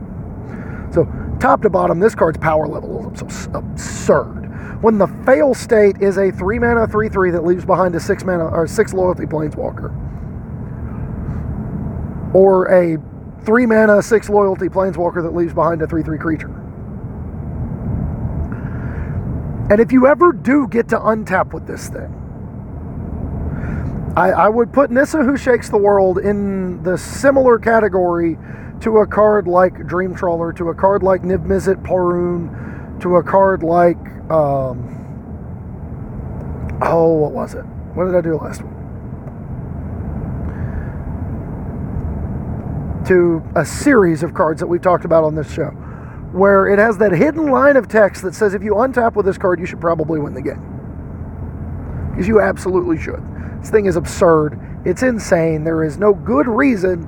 So, 0.93 1.05
top 1.39 1.61
to 1.63 1.69
bottom, 1.69 1.99
this 1.99 2.15
card's 2.15 2.37
power 2.37 2.67
level 2.67 3.11
is 3.13 3.47
absurd. 3.53 4.40
When 4.81 4.97
the 4.97 5.07
fail 5.25 5.53
state 5.53 6.01
is 6.01 6.17
a 6.17 6.31
3 6.31 6.59
mana 6.59 6.87
3 6.87 7.09
3 7.09 7.31
that 7.31 7.45
leaves 7.45 7.65
behind 7.65 7.95
a 7.95 7.99
6 7.99 8.23
mana 8.23 8.47
or 8.47 8.67
6 8.67 8.93
loyalty 8.93 9.25
planeswalker. 9.25 9.95
Or 12.33 12.71
a 12.71 12.97
three 13.43 13.65
mana, 13.65 14.01
six 14.01 14.29
loyalty 14.29 14.69
planeswalker 14.69 15.21
that 15.23 15.33
leaves 15.35 15.53
behind 15.53 15.81
a 15.81 15.87
3 15.87 16.03
3 16.03 16.17
creature. 16.17 16.57
And 19.69 19.79
if 19.79 19.91
you 19.91 20.07
ever 20.07 20.33
do 20.33 20.67
get 20.67 20.89
to 20.89 20.97
untap 20.97 21.53
with 21.53 21.65
this 21.65 21.87
thing, 21.87 22.17
I, 24.17 24.31
I 24.31 24.49
would 24.49 24.73
put 24.73 24.91
Nissa 24.91 25.23
Who 25.23 25.37
Shakes 25.37 25.69
the 25.69 25.77
World 25.77 26.17
in 26.17 26.83
the 26.83 26.97
similar 26.97 27.57
category 27.57 28.37
to 28.81 28.97
a 28.97 29.07
card 29.07 29.47
like 29.47 29.87
Dream 29.87 30.13
Trawler, 30.13 30.51
to 30.53 30.69
a 30.69 30.75
card 30.75 31.03
like 31.03 31.21
Niv 31.21 31.45
Mizzet 31.45 31.81
Parun, 31.83 32.49
to 33.01 33.17
a 33.17 33.23
card 33.23 33.63
like, 33.63 33.97
um, 34.31 34.97
oh, 36.81 37.13
what 37.13 37.31
was 37.31 37.53
it? 37.53 37.65
What 37.93 38.05
did 38.05 38.15
I 38.15 38.21
do 38.21 38.37
last 38.37 38.61
week? 38.61 38.71
to 43.05 43.43
a 43.55 43.65
series 43.65 44.23
of 44.23 44.33
cards 44.33 44.59
that 44.59 44.67
we've 44.67 44.81
talked 44.81 45.05
about 45.05 45.23
on 45.23 45.35
this 45.35 45.51
show, 45.51 45.69
where 46.31 46.67
it 46.67 46.79
has 46.79 46.97
that 46.97 47.11
hidden 47.11 47.47
line 47.51 47.75
of 47.75 47.87
text 47.87 48.21
that 48.23 48.33
says 48.33 48.53
if 48.53 48.63
you 48.63 48.73
untap 48.75 49.15
with 49.15 49.25
this 49.25 49.37
card, 49.37 49.59
you 49.59 49.65
should 49.65 49.81
probably 49.81 50.19
win 50.19 50.33
the 50.33 50.41
game. 50.41 50.61
Because 52.11 52.27
you 52.27 52.39
absolutely 52.39 52.97
should. 52.97 53.21
This 53.59 53.69
thing 53.69 53.85
is 53.85 53.95
absurd. 53.95 54.59
It's 54.85 55.03
insane. 55.03 55.63
There 55.63 55.83
is 55.83 55.97
no 55.97 56.13
good 56.13 56.47
reason 56.47 57.05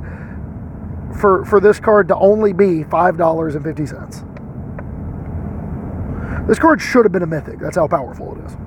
for, 1.19 1.45
for 1.45 1.59
this 1.59 1.79
card 1.79 2.07
to 2.09 2.15
only 2.17 2.53
be 2.53 2.83
$5.50. 2.83 4.32
This 6.47 6.59
card 6.59 6.81
should 6.81 7.05
have 7.05 7.11
been 7.11 7.23
a 7.23 7.27
mythic. 7.27 7.59
That's 7.59 7.77
how 7.77 7.87
powerful 7.87 8.37
it 8.37 8.45
is. 8.45 8.57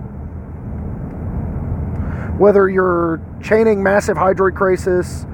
Whether 2.38 2.68
you're 2.68 3.20
chaining 3.42 3.82
massive 3.82 4.16
Hydroid 4.16 4.52
Krasis, 4.52 5.26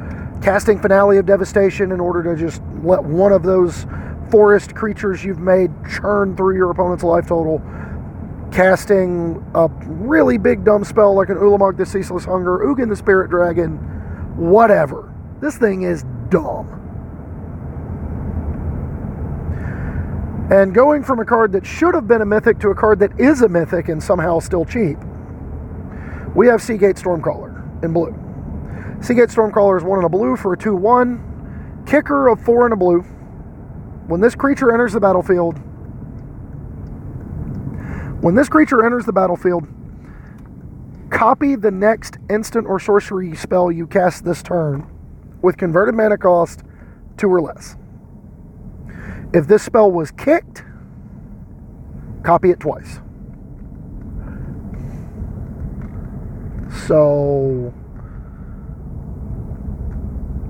casting 0.43 0.81
Finale 0.81 1.19
of 1.19 1.27
Devastation 1.27 1.93
in 1.93 2.01
order 2.01 2.23
to 2.23 2.41
just 2.41 2.61
let 2.83 3.03
one 3.05 3.33
of 3.33 3.43
those 3.43 3.87
forest 4.31 4.75
creatures 4.75 5.25
you've 5.25 5.39
made 5.39 5.71
churn 5.89 6.37
through 6.37 6.57
your 6.57 6.71
opponent's 6.71 7.05
life 7.05 7.29
total. 7.29 7.63
Casting 8.51 9.45
a 9.55 9.69
really 9.87 10.37
big 10.37 10.65
dumb 10.65 10.85
spell 10.85 11.15
like 11.15 11.29
an 11.29 11.37
Ulamog 11.37 11.77
the 11.77 11.87
Ceaseless 11.87 12.25
Hunger, 12.25 12.59
Ugin 12.59 12.89
the 12.89 12.97
Spirit 12.97 13.31
Dragon, 13.31 13.77
whatever. 14.37 15.15
This 15.41 15.57
thing 15.57 15.83
is 15.83 16.05
dumb. 16.29 16.62
And 20.53 20.75
going 20.75 21.03
from 21.03 21.19
a 21.19 21.25
card 21.25 21.51
that 21.53 21.65
should 21.65 21.95
have 21.95 22.07
been 22.07 22.21
a 22.21 22.27
mythic 22.27 22.59
to 22.59 22.69
a 22.69 22.75
card 22.75 22.99
that 22.99 23.19
is 23.19 23.41
a 23.41 23.49
mythic 23.49 23.89
and 23.89 24.03
somehow 24.03 24.39
still 24.39 24.67
cheap, 24.67 24.99
we 26.35 26.47
have 26.47 26.61
Sea 26.61 26.77
Gate 26.77 26.97
Stormcaller 26.97 27.83
in 27.83 27.95
blue. 27.95 28.13
Sea 29.01 29.15
Gate 29.15 29.31
Stormcaller 29.31 29.79
is 29.79 29.83
one 29.83 29.99
in 30.01 30.05
a 30.05 30.11
blue 30.11 30.37
for 30.37 30.53
a 30.53 30.59
2 30.59 30.77
1. 30.77 31.85
Kicker 31.87 32.29
of 32.29 32.39
four 32.39 32.67
in 32.67 32.73
a 32.73 32.77
blue. 32.77 33.01
When 34.09 34.21
this 34.21 34.35
creature 34.35 34.71
enters 34.71 34.93
the 34.93 35.01
battlefield, 35.01 35.57
when 38.23 38.35
this 38.35 38.51
creature 38.51 38.85
enters 38.85 39.07
the 39.07 39.13
battlefield, 39.13 39.67
copy 41.09 41.57
the 41.57 41.71
next 41.71 42.19
instant 42.29 42.67
or 42.67 42.79
sorcery 42.79 43.35
spell 43.35 43.73
you 43.73 43.87
cast 43.87 44.27
this 44.27 44.43
turn 44.43 44.87
with 45.41 45.57
converted 45.57 45.95
mana 45.95 46.19
cost 46.19 46.63
two 47.17 47.29
or 47.29 47.41
less. 47.41 47.77
If 49.35 49.47
this 49.47 49.63
spell 49.63 49.91
was 49.91 50.11
kicked, 50.11 50.63
copy 52.23 52.51
it 52.51 52.61
twice. 52.61 53.01
So 56.87 57.73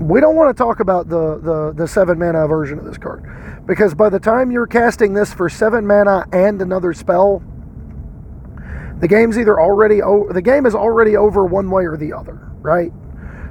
we 0.01 0.21
don't 0.21 0.35
want 0.35 0.57
to 0.57 0.61
talk 0.61 0.81
about 0.81 1.09
the, 1.09 1.39
the, 1.39 1.73
the 1.77 1.87
seven 1.87 2.19
mana 2.19 2.47
version 2.49 2.79
of 2.79 2.85
this 2.85 2.99
card 2.99 3.25
because 3.67 3.95
by 3.95 4.09
the 4.09 4.19
time 4.19 4.51
you're 4.51 4.67
casting 4.67 5.15
this 5.15 5.33
for 5.33 5.49
seven 5.49 5.87
mana 5.87 6.27
and 6.33 6.61
another 6.61 6.93
spell, 6.93 7.43
the 8.99 9.09
game's 9.09 9.39
either 9.39 9.61
already 9.61 10.01
the 10.33 10.43
game 10.43 10.67
is 10.67 10.75
already 10.75 11.17
over 11.17 11.45
one 11.45 11.71
way 11.71 11.85
or 11.85 11.97
the 11.97 12.13
other, 12.13 12.51
right? 12.61 12.93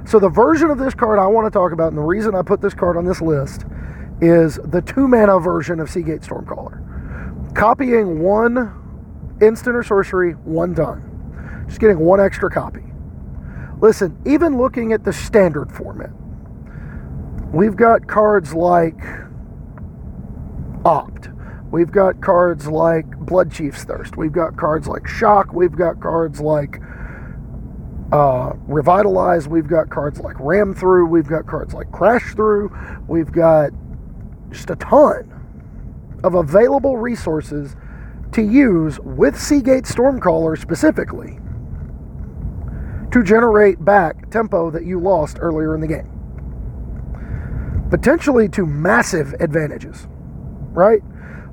So 0.04 0.18
the 0.18 0.28
version 0.28 0.70
of 0.70 0.78
this 0.78 0.94
card 0.94 1.18
I 1.18 1.26
want 1.26 1.46
to 1.46 1.50
talk 1.50 1.72
about, 1.72 1.88
and 1.88 1.98
the 1.98 2.02
reason 2.02 2.34
I 2.34 2.42
put 2.42 2.60
this 2.60 2.74
card 2.74 2.96
on 2.96 3.04
this 3.04 3.20
list 3.20 3.64
is 4.22 4.58
the 4.64 4.80
two 4.80 5.06
mana 5.06 5.38
version 5.38 5.80
of 5.80 5.90
Sea 5.90 6.02
Gate 6.02 6.22
Stormcaller, 6.22 7.54
copying 7.54 8.22
one 8.22 8.78
instant 9.42 9.76
or 9.76 9.82
sorcery 9.82 10.32
one 10.32 10.74
time, 10.74 11.66
just 11.68 11.80
getting 11.80 11.98
one 11.98 12.20
extra 12.20 12.50
copy. 12.50 12.84
Listen, 13.80 14.16
even 14.24 14.56
looking 14.56 14.92
at 14.92 15.04
the 15.04 15.12
standard 15.12 15.70
format, 15.70 16.10
We've 17.52 17.76
got 17.76 18.06
cards 18.06 18.54
like 18.54 18.98
Opt. 20.86 21.28
We've 21.70 21.92
got 21.92 22.22
cards 22.22 22.66
like 22.66 23.06
Blood 23.18 23.52
Chief's 23.52 23.84
Thirst. 23.84 24.16
We've 24.16 24.32
got 24.32 24.56
cards 24.56 24.88
like 24.88 25.06
Shock. 25.06 25.52
We've 25.52 25.76
got 25.76 26.00
cards 26.00 26.40
like 26.40 26.80
uh, 28.10 28.54
Revitalize. 28.66 29.48
We've 29.48 29.68
got 29.68 29.90
cards 29.90 30.18
like 30.18 30.36
Ram 30.40 30.72
Through. 30.74 31.08
We've 31.08 31.28
got 31.28 31.46
cards 31.46 31.74
like 31.74 31.92
Crash 31.92 32.34
Through. 32.34 32.74
We've 33.06 33.30
got 33.30 33.70
just 34.52 34.70
a 34.70 34.76
ton 34.76 35.28
of 36.24 36.34
available 36.34 36.96
resources 36.96 37.76
to 38.32 38.42
use 38.42 38.98
with 39.00 39.38
Sea 39.38 39.60
Gate 39.60 39.84
Stormcaller 39.84 40.58
specifically 40.58 41.38
to 43.10 43.22
generate 43.22 43.84
back 43.84 44.30
tempo 44.30 44.70
that 44.70 44.84
you 44.84 44.98
lost 44.98 45.38
earlier 45.40 45.74
in 45.74 45.80
the 45.80 45.86
game 45.86 46.12
potentially 47.92 48.48
to 48.48 48.64
massive 48.64 49.34
advantages, 49.38 50.08
right? 50.70 51.02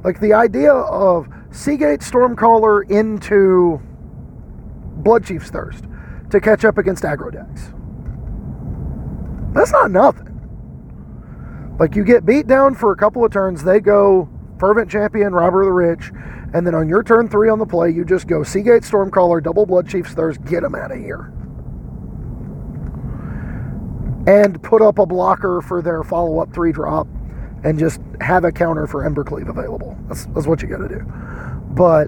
Like 0.06 0.22
the 0.22 0.32
idea 0.32 0.72
of 0.72 1.28
Sea 1.52 1.76
Gate 1.76 2.00
Stormcaller 2.00 2.90
into 2.90 3.82
Bloodchief's 5.02 5.50
Thirst 5.50 5.84
to 6.32 6.40
catch 6.40 6.64
up 6.64 6.78
against 6.78 7.04
aggro 7.04 7.30
decks. 7.30 7.74
That's 9.54 9.74
not 9.74 9.92
nothing. 9.92 10.39
Like 11.80 11.96
you 11.96 12.04
get 12.04 12.26
beat 12.26 12.48
down 12.48 12.76
for 12.76 12.92
a 12.92 12.96
couple 12.96 13.24
of 13.24 13.32
turns, 13.32 13.64
they 13.64 13.80
go 13.80 14.30
Fervent 14.60 14.92
Champion, 14.92 15.34
Robber 15.34 15.62
of 15.62 15.68
the 15.68 15.72
Rich, 15.72 16.12
and 16.54 16.68
then 16.68 16.76
on 16.76 16.90
your 16.90 17.04
turn 17.04 17.30
three 17.30 17.50
on 17.50 17.60
the 17.60 17.66
play, 17.66 17.90
you 17.90 18.04
just 18.04 18.28
go 18.28 18.44
Sea 18.44 18.62
Gate 18.62 18.84
Stormcaller, 18.84 19.42
double 19.42 19.66
Bloodchief's 19.66 20.14
Thirst, 20.14 20.44
get 20.46 20.62
them 20.62 20.76
out 20.76 20.92
of 20.92 20.98
here 20.98 21.32
and 24.28 24.62
put 24.62 24.82
up 24.82 25.00
a 25.00 25.06
blocker 25.06 25.62
for 25.62 25.82
their 25.82 26.04
follow 26.04 26.40
up 26.40 26.54
three 26.54 26.72
drop 26.72 27.08
and 27.64 27.80
just 27.80 28.00
have 28.22 28.44
a 28.44 28.52
counter 28.52 28.86
for 28.86 29.10
Embercleave 29.10 29.50
available. 29.50 29.98
That's, 30.08 30.26
that's 30.28 30.46
what 30.46 30.62
you 30.62 30.68
got 30.68 30.78
to 30.78 30.88
do. 30.88 31.04
But 31.72 32.08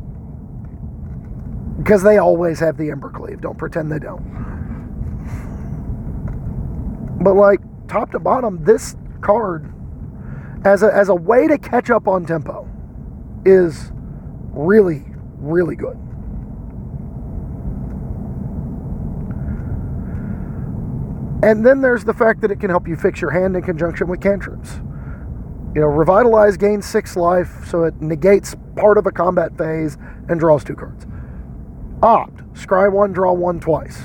because 1.77 2.03
they 2.03 2.19
always 2.19 2.59
have 2.59 2.77
the 2.77 2.89
Embercleave, 2.89 3.41
don't 3.41 3.57
pretend 3.57 3.91
they 3.91 3.97
don't. 3.97 4.21
But 7.23 7.35
like 7.35 7.59
top 7.87 8.11
to 8.11 8.19
bottom, 8.19 8.63
this 8.63 8.95
card 9.21 9.73
as 10.65 10.83
a, 10.83 10.93
as 10.93 11.09
a 11.09 11.15
way 11.15 11.47
to 11.47 11.57
catch 11.57 11.89
up 11.89 12.07
on 12.07 12.25
tempo 12.25 12.67
is 13.45 13.91
really, 14.51 15.03
really 15.37 15.75
good. 15.75 15.97
And 21.43 21.65
then 21.65 21.81
there's 21.81 22.03
the 22.03 22.13
fact 22.13 22.41
that 22.41 22.51
it 22.51 22.59
can 22.59 22.69
help 22.69 22.87
you 22.87 22.95
fix 22.95 23.19
your 23.19 23.31
hand 23.31 23.55
in 23.55 23.63
conjunction 23.63 24.07
with 24.07 24.21
cantrips. 24.21 24.75
You 25.73 25.81
know, 25.81 25.87
Revitalize 25.87 26.57
gains 26.57 26.85
six 26.85 27.15
life, 27.15 27.65
so 27.65 27.85
it 27.85 27.99
negates 27.99 28.55
part 28.75 28.97
of 28.97 29.07
a 29.07 29.11
combat 29.11 29.57
phase 29.57 29.97
and 30.29 30.39
draws 30.39 30.63
two 30.63 30.75
cards. 30.75 31.07
Opt, 32.03 32.37
scry 32.53 32.91
one, 32.91 33.11
draw 33.11 33.33
one 33.33 33.59
twice. 33.59 34.03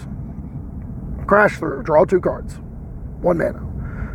Crash 1.26 1.58
through, 1.58 1.82
draw 1.82 2.04
two 2.04 2.20
cards. 2.20 2.54
One 3.20 3.36
mana. 3.36 3.65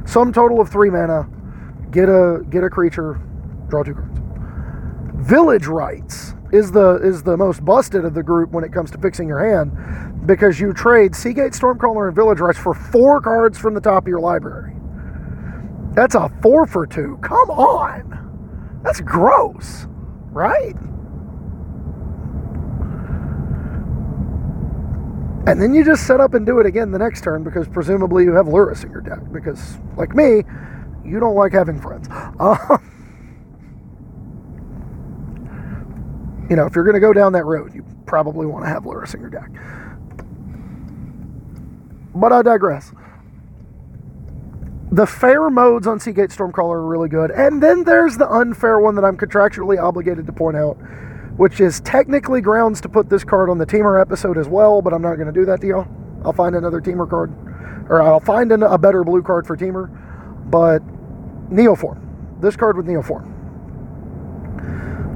Sum 0.06 0.34
total 0.34 0.60
of 0.60 0.70
three 0.70 0.90
mana, 0.90 1.28
get 1.92 2.10
a 2.10 2.44
get 2.50 2.64
a 2.64 2.70
creature, 2.70 3.20
draw 3.70 3.84
two 3.84 3.94
cards. 3.94 4.20
Village 5.28 5.68
Rites 5.68 6.34
is 6.52 6.72
the 6.72 6.96
is 7.04 7.24
the 7.24 7.38
most 7.38 7.64
busted 7.64 8.04
of 8.06 8.14
the 8.14 8.24
group 8.24 8.52
when 8.52 8.64
it 8.64 8.74
comes 8.74 8.92
to 8.92 8.98
fixing 8.98 9.28
your 9.28 9.40
hand 9.40 9.72
because 10.26 10.60
you 10.60 10.74
trade 10.74 11.16
Sea 11.16 11.34
Gate 11.34 11.54
Stormcaller 11.54 12.08
and 12.08 12.16
Village 12.16 12.40
Rites 12.40 12.58
for 12.58 12.74
four 12.74 13.22
cards 13.22 13.58
from 13.58 13.74
the 13.74 13.82
top 13.82 14.04
of 14.04 14.08
your 14.08 14.20
library. 14.20 14.76
That's 15.94 16.16
a 16.16 16.30
four 16.42 16.66
for 16.66 16.86
two. 16.86 17.18
Come 17.22 17.50
on. 17.50 18.80
That's 18.84 19.02
gross, 19.02 19.88
right? 20.32 20.76
And 25.48 25.60
then 25.60 25.74
you 25.74 25.84
just 25.84 26.06
set 26.06 26.22
up 26.22 26.36
and 26.36 26.46
do 26.46 26.60
it 26.60 26.68
again 26.68 26.92
the 26.92 27.00
next 27.00 27.24
turn 27.24 27.44
because 27.44 27.68
presumably 27.68 28.24
you 28.24 28.34
have 28.34 28.46
Lurrus 28.46 28.84
in 28.84 28.92
your 28.92 29.02
deck. 29.02 29.20
Because, 29.32 29.80
like 29.98 30.14
me, 30.14 30.44
you 31.04 31.20
don't 31.20 31.36
like 31.36 31.52
having 31.52 31.82
friends. 31.82 32.08
Uh, 32.12 32.58
you 36.50 36.56
know, 36.56 36.66
if 36.68 36.76
you're 36.76 36.84
going 36.84 36.94
to 36.94 37.00
go 37.00 37.12
down 37.12 37.34
that 37.34 37.46
road, 37.46 37.74
you 37.74 37.84
probably 38.06 38.46
want 38.46 38.66
to 38.66 38.70
have 38.70 38.84
Lurrus 38.84 39.16
in 39.16 39.22
your 39.22 39.32
deck. 39.32 39.50
But 42.14 42.32
I 42.32 42.42
digress. 42.44 42.92
The 44.92 45.08
fair 45.08 45.50
modes 45.50 45.88
on 45.88 46.00
Sea 46.00 46.12
Gate 46.12 46.30
Stormcaller 46.30 46.74
are 46.74 46.86
really 46.86 47.08
good. 47.08 47.32
And 47.32 47.64
then 47.64 47.84
there's 47.84 48.18
the 48.18 48.30
unfair 48.30 48.80
one 48.80 48.96
that 48.96 49.06
I'm 49.06 49.18
contractually 49.18 49.82
obligated 49.82 50.26
to 50.26 50.34
point 50.34 50.58
out, 50.58 50.78
which 51.42 51.60
is 51.60 51.80
technically 51.80 52.40
grounds 52.40 52.80
to 52.80 52.88
put 52.88 53.10
this 53.10 53.24
card 53.24 53.50
on 53.50 53.58
the 53.58 53.66
Temur 53.66 54.00
episode 54.00 54.38
as 54.38 54.48
well, 54.48 54.80
but 54.80 54.94
I'm 54.94 55.02
not 55.02 55.16
going 55.16 55.26
to 55.26 55.34
do 55.34 55.44
that 55.46 55.60
to 55.62 55.68
y'all. 55.68 55.88
I'll 56.24 56.34
find 56.34 56.56
another 56.56 56.80
Temur 56.80 57.10
card, 57.10 57.32
or 57.90 58.00
I'll 58.00 58.20
find 58.20 58.52
a 58.52 58.78
better 58.78 59.04
blue 59.04 59.24
card 59.24 59.48
for 59.48 59.58
Temur. 59.58 59.90
But 60.52 60.84
Neoform, 61.50 62.42
this 62.42 62.56
card 62.56 62.78
with 62.78 62.86
Neoform. 62.86 63.26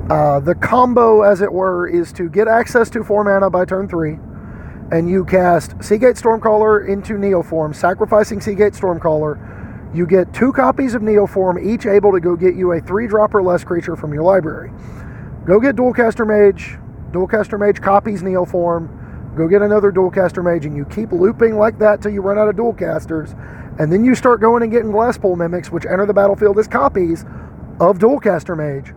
Uh, 0.09 0.39
the 0.39 0.55
combo, 0.55 1.21
as 1.21 1.41
it 1.41 1.53
were, 1.53 1.87
is 1.87 2.11
to 2.13 2.27
get 2.27 2.47
access 2.47 2.89
to 2.89 3.03
four 3.03 3.23
mana 3.23 3.51
by 3.51 3.63
turn 3.63 3.87
three 3.87 4.17
and 4.91 5.07
you 5.07 5.25
cast 5.25 5.83
Sea 5.83 5.99
Gate 5.99 6.15
Stormcaller 6.15 6.89
into 6.89 7.13
Neoform, 7.13 7.75
sacrificing 7.75 8.41
Sea 8.41 8.55
Gate 8.55 8.73
Stormcaller. 8.73 9.95
You 9.95 10.07
get 10.07 10.33
two 10.33 10.51
copies 10.51 10.95
of 10.95 11.03
Neoform, 11.03 11.63
each 11.63 11.85
able 11.85 12.11
to 12.11 12.19
go 12.19 12.35
get 12.35 12.55
you 12.55 12.71
a 12.71 12.81
three 12.81 13.05
drop 13.05 13.35
or 13.35 13.43
less 13.43 13.63
creature 13.63 13.95
from 13.95 14.11
your 14.11 14.23
library. 14.23 14.71
Go 15.45 15.59
get 15.59 15.75
Dualcaster 15.75 16.25
Mage. 16.25 16.77
Dualcaster 17.11 17.59
Mage 17.59 17.81
copies 17.81 18.23
Neoform. 18.23 19.35
Go 19.37 19.47
get 19.47 19.61
another 19.61 19.91
Dualcaster 19.91 20.43
Mage, 20.43 20.65
and 20.65 20.75
you 20.75 20.85
keep 20.85 21.11
looping 21.11 21.57
like 21.57 21.77
that 21.79 22.01
till 22.01 22.11
you 22.11 22.21
run 22.21 22.37
out 22.37 22.47
of 22.47 22.55
Dualcasters. 22.55 23.33
And 23.79 23.91
then 23.91 24.05
you 24.05 24.15
start 24.15 24.41
going 24.41 24.63
and 24.63 24.71
getting 24.71 24.91
Glasspool 24.91 25.37
Mimics, 25.37 25.69
which 25.69 25.85
enter 25.85 26.05
the 26.05 26.13
battlefield 26.13 26.57
as 26.57 26.67
copies 26.67 27.23
of 27.79 27.99
Dualcaster 27.99 28.55
Mage. 28.55 28.93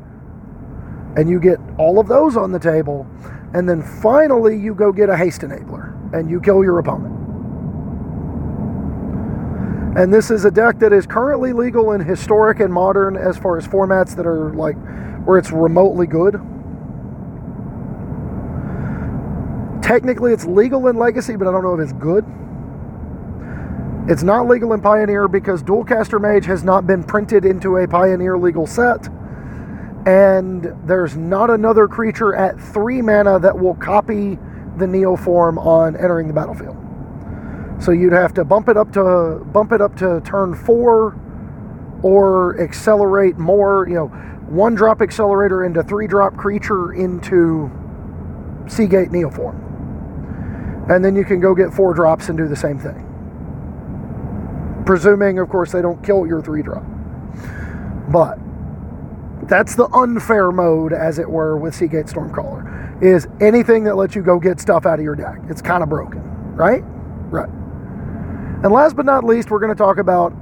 And 1.17 1.29
you 1.29 1.41
get 1.41 1.59
all 1.79 1.99
of 1.99 2.07
those 2.07 2.37
on 2.37 2.53
the 2.53 2.59
table 2.59 3.07
and 3.55 3.69
then 3.69 3.83
finally 3.83 4.59
you 4.59 4.75
go 4.75 4.93
get 4.93 5.09
a 5.09 5.17
haste 5.17 5.41
enabler 5.41 5.95
and 6.13 6.31
you 6.31 6.41
kill 6.41 6.63
your 6.63 6.79
opponent. 6.79 7.15
And 9.99 10.13
this 10.13 10.31
is 10.31 10.45
a 10.45 10.51
deck 10.51 10.79
that 10.79 10.93
is 10.93 11.07
currently 11.07 11.53
legal 11.53 11.93
in 11.93 12.01
historic 12.01 12.61
and 12.61 12.73
modern 12.73 13.17
as 13.17 13.37
far 13.37 13.57
as 13.57 13.67
formats 13.67 14.15
that 14.17 14.27
are 14.27 14.53
like 14.55 14.77
where 15.29 15.37
it's 15.37 15.53
remotely 15.53 16.07
good. 16.07 16.41
Technically, 19.83 20.33
it's 20.33 20.47
legal 20.47 20.89
in 20.89 20.97
Legacy, 20.97 21.37
but 21.37 21.47
I 21.47 21.53
don't 21.53 21.63
know 21.63 21.75
if 21.75 21.81
it's 21.81 21.93
good. 21.93 22.25
It's 24.11 24.23
not 24.23 24.49
legal 24.49 24.73
in 24.73 24.81
Pioneer 24.81 25.29
because 25.29 25.63
Dualcaster 25.63 26.19
Mage 26.19 26.47
has 26.47 26.65
not 26.65 26.87
been 26.87 27.05
printed 27.05 27.45
into 27.45 27.77
a 27.77 27.87
Pioneer 27.87 28.39
legal 28.39 28.67
set 28.67 29.09
and 30.07 30.75
there's 30.87 31.19
not 31.19 31.51
another 31.51 31.87
creature 31.87 32.35
at 32.35 32.59
three 32.59 33.03
mana 33.03 33.39
that 33.39 33.59
will 33.59 33.75
copy 33.75 34.39
the 34.79 34.87
Neoform 34.87 35.59
on 35.59 35.95
entering 35.97 36.29
the 36.29 36.33
battlefield. 36.33 36.77
So 37.79 37.91
you'd 37.91 38.15
have 38.15 38.33
to 38.35 38.45
bump 38.47 38.71
it 38.71 38.79
up 38.79 38.91
to 38.95 39.45
bump 39.53 39.73
it 39.73 39.83
up 39.83 39.95
to 39.97 40.23
turn 40.25 40.55
four, 40.55 41.15
or 42.03 42.59
accelerate 42.59 43.37
more. 43.37 43.87
You 43.87 43.95
know, 43.95 44.38
one 44.49 44.75
drop 44.75 45.03
accelerator 45.03 45.65
into 45.65 45.83
three 45.83 46.07
drop 46.07 46.37
creature 46.37 46.93
into 46.93 47.71
Sea 48.67 48.87
Gate 48.87 49.11
Neoform, 49.11 50.91
and 50.91 51.05
then 51.05 51.15
you 51.15 51.25
can 51.25 51.41
go 51.41 51.55
get 51.55 51.73
four 51.73 51.95
drops 51.95 52.29
and 52.29 52.39
do 52.39 52.49
the 52.49 52.57
same 52.57 52.79
thing. 52.79 53.05
Presuming, 54.87 55.39
of 55.39 55.49
course, 55.49 55.73
they 55.73 55.83
don't 55.83 56.03
kill 56.03 56.27
your 56.27 56.41
three 56.41 56.63
drop, 56.63 56.85
but 58.11 58.39
that's 59.49 59.75
the 59.75 59.89
unfair 59.95 60.51
mode, 60.51 60.93
as 60.93 61.19
it 61.19 61.29
were, 61.29 61.57
with 61.57 61.75
Sea 61.75 61.89
Gate 61.89 62.07
Stormcaller. 62.07 63.03
Is 63.03 63.29
anything 63.41 63.85
that 63.85 63.97
lets 63.97 64.15
you 64.15 64.23
go 64.23 64.39
get 64.41 64.61
stuff 64.61 64.87
out 64.87 64.99
of 64.99 65.05
your 65.05 65.15
deck. 65.15 65.39
It's 65.49 65.63
kind 65.63 65.83
of 65.83 65.89
broken, 65.89 66.23
right? 66.57 66.83
Right. 67.31 67.49
And 68.65 68.73
last 68.73 68.97
but 68.97 69.07
not 69.07 69.25
least, 69.25 69.51
we're 69.51 69.61
going 69.61 69.75
to 69.75 69.79
talk 69.79 69.99
about 69.99 70.33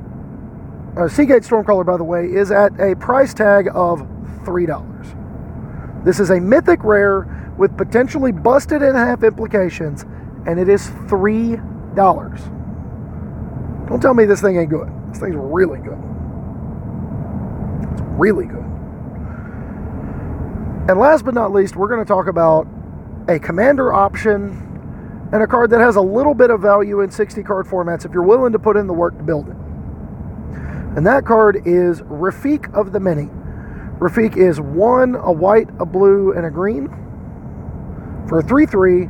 uh, 0.96 1.08
Sea 1.08 1.26
Gate 1.26 1.42
Stormcaller, 1.42 1.84
by 1.84 1.96
the 1.96 2.04
way, 2.04 2.24
is 2.24 2.50
at 2.50 2.72
a 2.80 2.96
price 2.96 3.34
tag 3.34 3.68
of 3.74 4.00
$3. 4.44 6.04
This 6.04 6.20
is 6.20 6.30
a 6.30 6.40
mythic 6.40 6.82
rare 6.82 7.54
with 7.58 7.76
potentially 7.76 8.32
busted 8.32 8.80
in 8.82 8.94
half 8.94 9.22
implications, 9.22 10.04
and 10.46 10.58
it 10.58 10.68
is 10.68 10.88
$3. 10.88 11.96
Don't 13.88 14.00
tell 14.00 14.14
me 14.14 14.24
this 14.24 14.40
thing 14.40 14.56
ain't 14.56 14.70
good. 14.70 14.88
This 15.10 15.18
thing's 15.18 15.36
really 15.36 15.80
good. 15.80 15.98
It's 17.92 18.02
really 18.18 18.46
good. 18.46 18.64
And 20.88 20.98
last 20.98 21.24
but 21.24 21.34
not 21.34 21.52
least, 21.52 21.76
we're 21.76 21.88
going 21.88 22.00
to 22.00 22.06
talk 22.06 22.26
about 22.26 22.66
a 23.28 23.38
commander 23.38 23.92
option 23.92 24.62
and 25.32 25.42
a 25.42 25.46
card 25.46 25.70
that 25.70 25.80
has 25.80 25.96
a 25.96 26.00
little 26.00 26.34
bit 26.34 26.50
of 26.50 26.62
value 26.62 27.00
in 27.00 27.10
60 27.10 27.42
card 27.42 27.66
formats 27.66 28.06
if 28.06 28.12
you're 28.12 28.22
willing 28.22 28.52
to 28.52 28.58
put 28.58 28.76
in 28.76 28.86
the 28.86 28.94
work 28.94 29.18
to 29.18 29.24
build 29.24 29.48
it. 29.48 29.56
And 30.96 31.06
that 31.06 31.26
card 31.26 31.62
is 31.66 32.00
Rafiq 32.02 32.74
of 32.74 32.92
the 32.92 33.00
Many. 33.00 33.28
Rafiq 33.98 34.36
is 34.36 34.60
one, 34.60 35.14
a 35.14 35.30
white, 35.30 35.68
a 35.78 35.86
blue, 35.86 36.32
and 36.32 36.46
a 36.46 36.50
green. 36.50 36.88
For 38.28 38.40
a 38.40 38.42
3 38.42 38.66
3, 38.66 39.08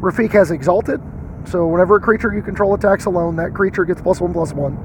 Rafiq 0.00 0.32
has 0.32 0.50
Exalted. 0.50 1.00
So 1.44 1.66
whenever 1.66 1.96
a 1.96 2.00
creature 2.00 2.34
you 2.34 2.42
control 2.42 2.74
attacks 2.74 3.06
alone, 3.06 3.36
that 3.36 3.54
creature 3.54 3.84
gets 3.84 4.00
plus 4.02 4.20
one 4.20 4.32
plus 4.32 4.52
one. 4.52 4.76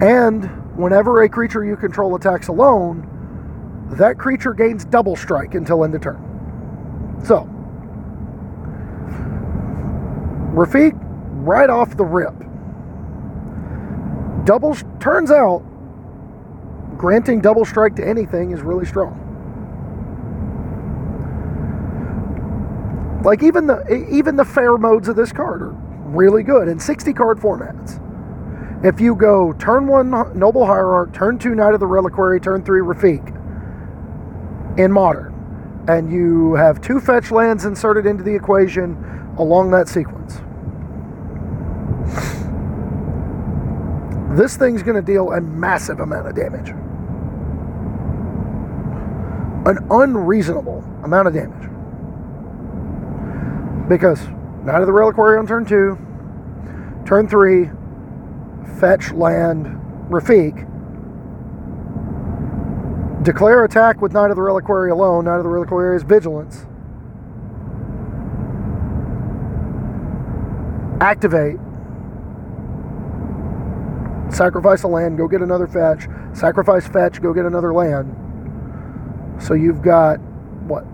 And 0.00 0.44
whenever 0.76 1.22
a 1.22 1.28
creature 1.28 1.64
you 1.64 1.76
control 1.76 2.14
attacks 2.14 2.48
alone, 2.48 3.08
that 3.92 4.18
creature 4.18 4.54
gains 4.54 4.84
double 4.84 5.16
strike 5.16 5.54
until 5.54 5.84
end 5.84 5.94
of 5.94 6.02
turn. 6.02 7.20
So, 7.24 7.48
Rafiq, 10.54 10.92
right 11.44 11.70
off 11.70 11.96
the 11.96 12.04
rip, 12.04 12.34
double 14.44 14.74
turns 15.00 15.30
out 15.30 15.62
granting 16.96 17.40
double 17.40 17.64
strike 17.64 17.96
to 17.96 18.06
anything 18.06 18.52
is 18.52 18.60
really 18.62 18.86
strong. 18.86 19.18
Like 23.24 23.42
even 23.42 23.66
the 23.66 24.06
even 24.10 24.36
the 24.36 24.44
fair 24.44 24.76
modes 24.76 25.08
of 25.08 25.16
this 25.16 25.32
card 25.32 25.62
are 25.62 25.70
really 26.06 26.42
good 26.42 26.68
in 26.68 26.78
60 26.78 27.12
card 27.12 27.38
formats. 27.38 27.98
If 28.84 29.00
you 29.00 29.14
go 29.14 29.52
turn 29.54 29.86
one 29.86 30.10
Noble 30.36 30.66
Hierarch, 30.66 31.12
turn 31.12 31.38
two 31.38 31.54
Knight 31.54 31.72
of 31.74 31.80
the 31.80 31.86
Reliquary, 31.86 32.40
turn 32.40 32.64
three 32.64 32.80
Rafiq, 32.80 33.38
in 34.76 34.90
modern, 34.90 35.84
and 35.88 36.12
you 36.12 36.54
have 36.54 36.80
two 36.80 36.98
fetch 36.98 37.30
lands 37.30 37.64
inserted 37.64 38.06
into 38.06 38.24
the 38.24 38.34
equation 38.34 38.96
along 39.38 39.70
that 39.70 39.88
sequence. 39.88 40.40
This 44.36 44.56
thing's 44.56 44.82
going 44.82 44.96
to 44.96 45.02
deal 45.02 45.32
a 45.32 45.40
massive 45.40 46.00
amount 46.00 46.28
of 46.28 46.34
damage. 46.34 46.70
An 49.66 49.78
unreasonable 49.90 50.82
amount 51.04 51.28
of 51.28 51.34
damage. 51.34 51.68
Because 53.88 54.26
Knight 54.64 54.80
of 54.80 54.86
the 54.86 54.92
Reliquary 54.92 55.38
on 55.38 55.46
turn 55.46 55.64
two, 55.64 55.98
turn 57.06 57.28
three, 57.28 57.70
fetch 58.78 59.12
land, 59.12 59.66
Rafiq, 60.08 60.68
Declare 63.22 63.64
attack 63.64 64.02
with 64.02 64.12
Knight 64.12 64.30
of 64.30 64.36
the 64.36 64.42
Reliquary 64.42 64.90
alone. 64.90 65.26
Knight 65.26 65.36
of 65.36 65.44
the 65.44 65.48
Reliquary 65.48 65.94
is 65.94 66.02
vigilance. 66.02 66.66
Activate. 71.00 71.56
Sacrifice 74.32 74.82
a 74.82 74.88
land, 74.88 75.18
go 75.18 75.28
get 75.28 75.42
another 75.42 75.66
fetch. 75.66 76.06
Sacrifice 76.32 76.88
fetch, 76.88 77.20
go 77.20 77.34
get 77.34 77.44
another 77.44 77.74
land. 77.74 78.16
So 79.42 79.54
you've 79.54 79.82
got 79.82 80.16
what? 80.66 80.84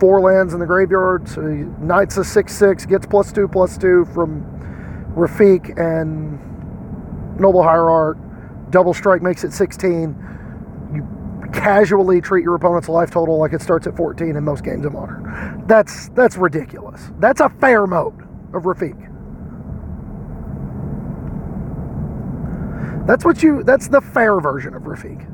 Four 0.00 0.20
lands 0.20 0.54
in 0.54 0.60
the 0.60 0.66
graveyard. 0.66 1.28
So 1.28 1.42
Knight's 1.42 2.16
a 2.16 2.24
6 2.24 2.52
6, 2.52 2.86
gets 2.86 3.06
plus 3.06 3.32
2 3.32 3.48
plus 3.48 3.76
2 3.78 4.06
from 4.14 4.42
Rafiq 5.14 5.78
and 5.78 7.38
Noble 7.38 7.62
Hierarch. 7.62 8.18
Double 8.70 8.94
strike 8.94 9.22
makes 9.22 9.44
it 9.44 9.52
16. 9.52 10.16
You 10.94 11.06
casually 11.52 12.20
treat 12.20 12.42
your 12.44 12.54
opponent's 12.54 12.88
life 12.88 13.10
total 13.10 13.38
like 13.38 13.52
it 13.52 13.60
starts 13.60 13.86
at 13.86 13.96
14 13.96 14.36
in 14.36 14.44
most 14.44 14.64
games 14.64 14.86
of 14.86 14.92
Modern. 14.92 15.64
That's 15.66 16.08
that's 16.10 16.36
ridiculous. 16.36 17.10
That's 17.18 17.40
a 17.40 17.48
fair 17.60 17.86
mode 17.86 18.20
of 18.54 18.62
Rafiq. 18.64 19.09
That's 23.10 23.24
what 23.24 23.42
you 23.42 23.64
that's 23.64 23.88
the 23.88 24.00
fair 24.00 24.38
version 24.38 24.72
of 24.72 24.84
Rafiq. 24.84 25.26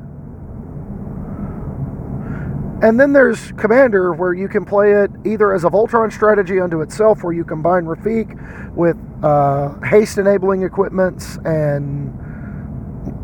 And 2.81 2.99
then 2.99 3.13
there's 3.13 3.51
Commander, 3.51 4.13
where 4.13 4.33
you 4.33 4.47
can 4.47 4.65
play 4.65 4.93
it 4.93 5.11
either 5.23 5.53
as 5.53 5.63
a 5.63 5.69
Voltron 5.69 6.11
strategy 6.11 6.59
unto 6.59 6.81
itself, 6.81 7.23
where 7.23 7.33
you 7.33 7.43
combine 7.43 7.85
Rafiq 7.85 8.73
with 8.73 8.97
uh, 9.23 9.79
haste 9.81 10.17
enabling 10.17 10.63
equipments 10.63 11.37
and 11.45 12.17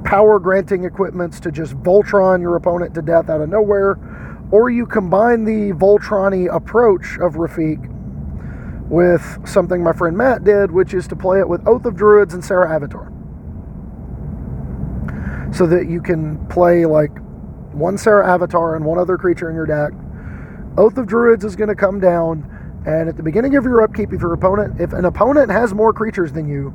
power 0.06 0.38
granting 0.38 0.84
equipments 0.84 1.40
to 1.40 1.52
just 1.52 1.74
Voltron 1.78 2.40
your 2.40 2.56
opponent 2.56 2.94
to 2.94 3.02
death 3.02 3.32
out 3.32 3.42
of 3.42 3.50
nowhere, 3.50 3.98
or 4.52 4.70
you 4.70 4.86
combine 4.86 5.46
the 5.46 5.72
Voltron 5.76 6.56
approach 6.56 7.18
of 7.20 7.34
Rafiq 7.34 7.90
with 8.88 9.48
something 9.48 9.82
my 9.82 9.94
friend 9.94 10.16
Matt 10.16 10.44
did, 10.44 10.72
which 10.72 10.94
is 10.94 11.08
to 11.08 11.16
play 11.16 11.40
it 11.40 11.50
with 11.50 11.68
Oath 11.68 11.86
of 11.86 11.96
Druids 11.96 12.36
and 12.36 12.46
Serra 12.46 12.72
Avatar. 12.72 13.13
So 15.54 15.68
that 15.68 15.88
you 15.88 16.02
can 16.02 16.46
play 16.48 16.86
like 16.86 17.12
one 17.74 17.98
Serra 17.98 18.28
Avatar 18.28 18.76
and 18.76 18.86
one 18.86 18.98
other 18.98 19.18
creature 19.18 19.50
in 19.50 19.56
your 19.56 19.66
deck. 19.66 19.94
Oath 20.78 20.98
of 20.98 21.08
Druids 21.08 21.46
is 21.46 21.56
going 21.56 21.70
to 21.70 21.76
come 21.76 22.00
down, 22.00 22.50
and 22.86 23.08
at 23.08 23.18
the 23.18 23.24
beginning 23.24 23.56
of 23.56 23.64
your 23.64 23.82
upkeep, 23.82 24.12
if 24.14 24.22
your 24.22 24.34
opponent, 24.34 24.82
if 24.82 24.94
an 24.94 25.06
opponent 25.06 25.52
has 25.52 25.74
more 25.74 25.94
creatures 25.94 26.32
than 26.34 26.48
you, 26.48 26.74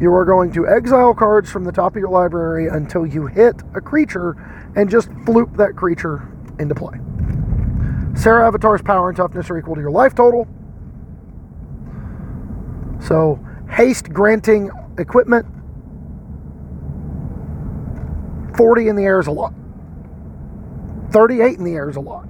you 0.00 0.12
are 0.12 0.24
going 0.24 0.52
to 0.52 0.66
exile 0.66 1.14
cards 1.14 1.50
from 1.50 1.64
the 1.64 1.72
top 1.72 1.96
of 1.96 2.00
your 2.00 2.10
library 2.10 2.68
until 2.68 3.06
you 3.06 3.26
hit 3.26 3.56
a 3.74 3.80
creature 3.80 4.32
and 4.76 4.90
just 4.90 5.08
floop 5.24 5.56
that 5.56 5.74
creature 5.76 6.28
into 6.58 6.74
play. 6.74 6.98
Serra 8.14 8.46
Avatar's 8.46 8.82
power 8.82 9.08
and 9.08 9.16
toughness 9.16 9.50
are 9.50 9.58
equal 9.58 9.74
to 9.74 9.80
your 9.80 9.90
life 9.90 10.14
total. 10.14 10.46
So, 13.00 13.38
haste 13.70 14.10
granting 14.10 14.70
equipment, 14.98 15.46
40 18.56 18.88
in 18.88 18.96
the 18.96 19.04
air 19.04 19.20
is 19.20 19.26
a 19.26 19.32
lot. 19.32 19.52
38 21.10 21.58
in 21.58 21.64
the 21.64 21.74
air 21.74 21.88
is 21.88 21.96
a 21.96 22.00
lot. 22.00 22.26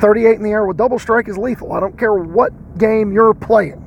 38 0.00 0.36
in 0.36 0.42
the 0.42 0.50
air 0.50 0.66
with 0.66 0.76
double 0.76 0.98
strike 0.98 1.28
is 1.28 1.38
lethal. 1.38 1.72
I 1.72 1.80
don't 1.80 1.98
care 1.98 2.14
what 2.14 2.52
game 2.78 3.12
you're 3.12 3.34
playing. 3.34 3.80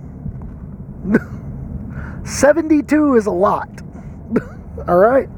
72 2.25 3.15
is 3.15 3.25
a 3.25 3.31
lot. 3.31 3.69
All 4.88 4.97
right? 4.97 5.29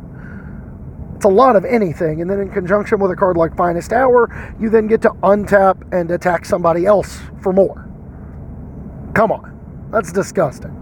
It's 1.16 1.26
a 1.26 1.30
lot 1.30 1.58
of 1.58 1.66
anything. 1.66 2.22
And 2.22 2.30
then 2.30 2.40
in 2.40 2.50
conjunction 2.50 3.00
with 3.00 3.12
a 3.12 3.16
card 3.16 3.36
like 3.36 3.56
Finest 3.58 3.92
Hour, 3.92 4.56
you 4.60 4.70
then 4.70 4.88
get 4.88 5.02
to 5.02 5.10
untap 5.24 5.82
and 5.92 6.10
attack 6.12 6.46
somebody 6.46 6.86
else 6.86 7.20
for 7.42 7.52
more. 7.52 7.90
Come 9.14 9.32
on. 9.32 9.90
That's 9.92 10.14
disgusting. 10.14 10.79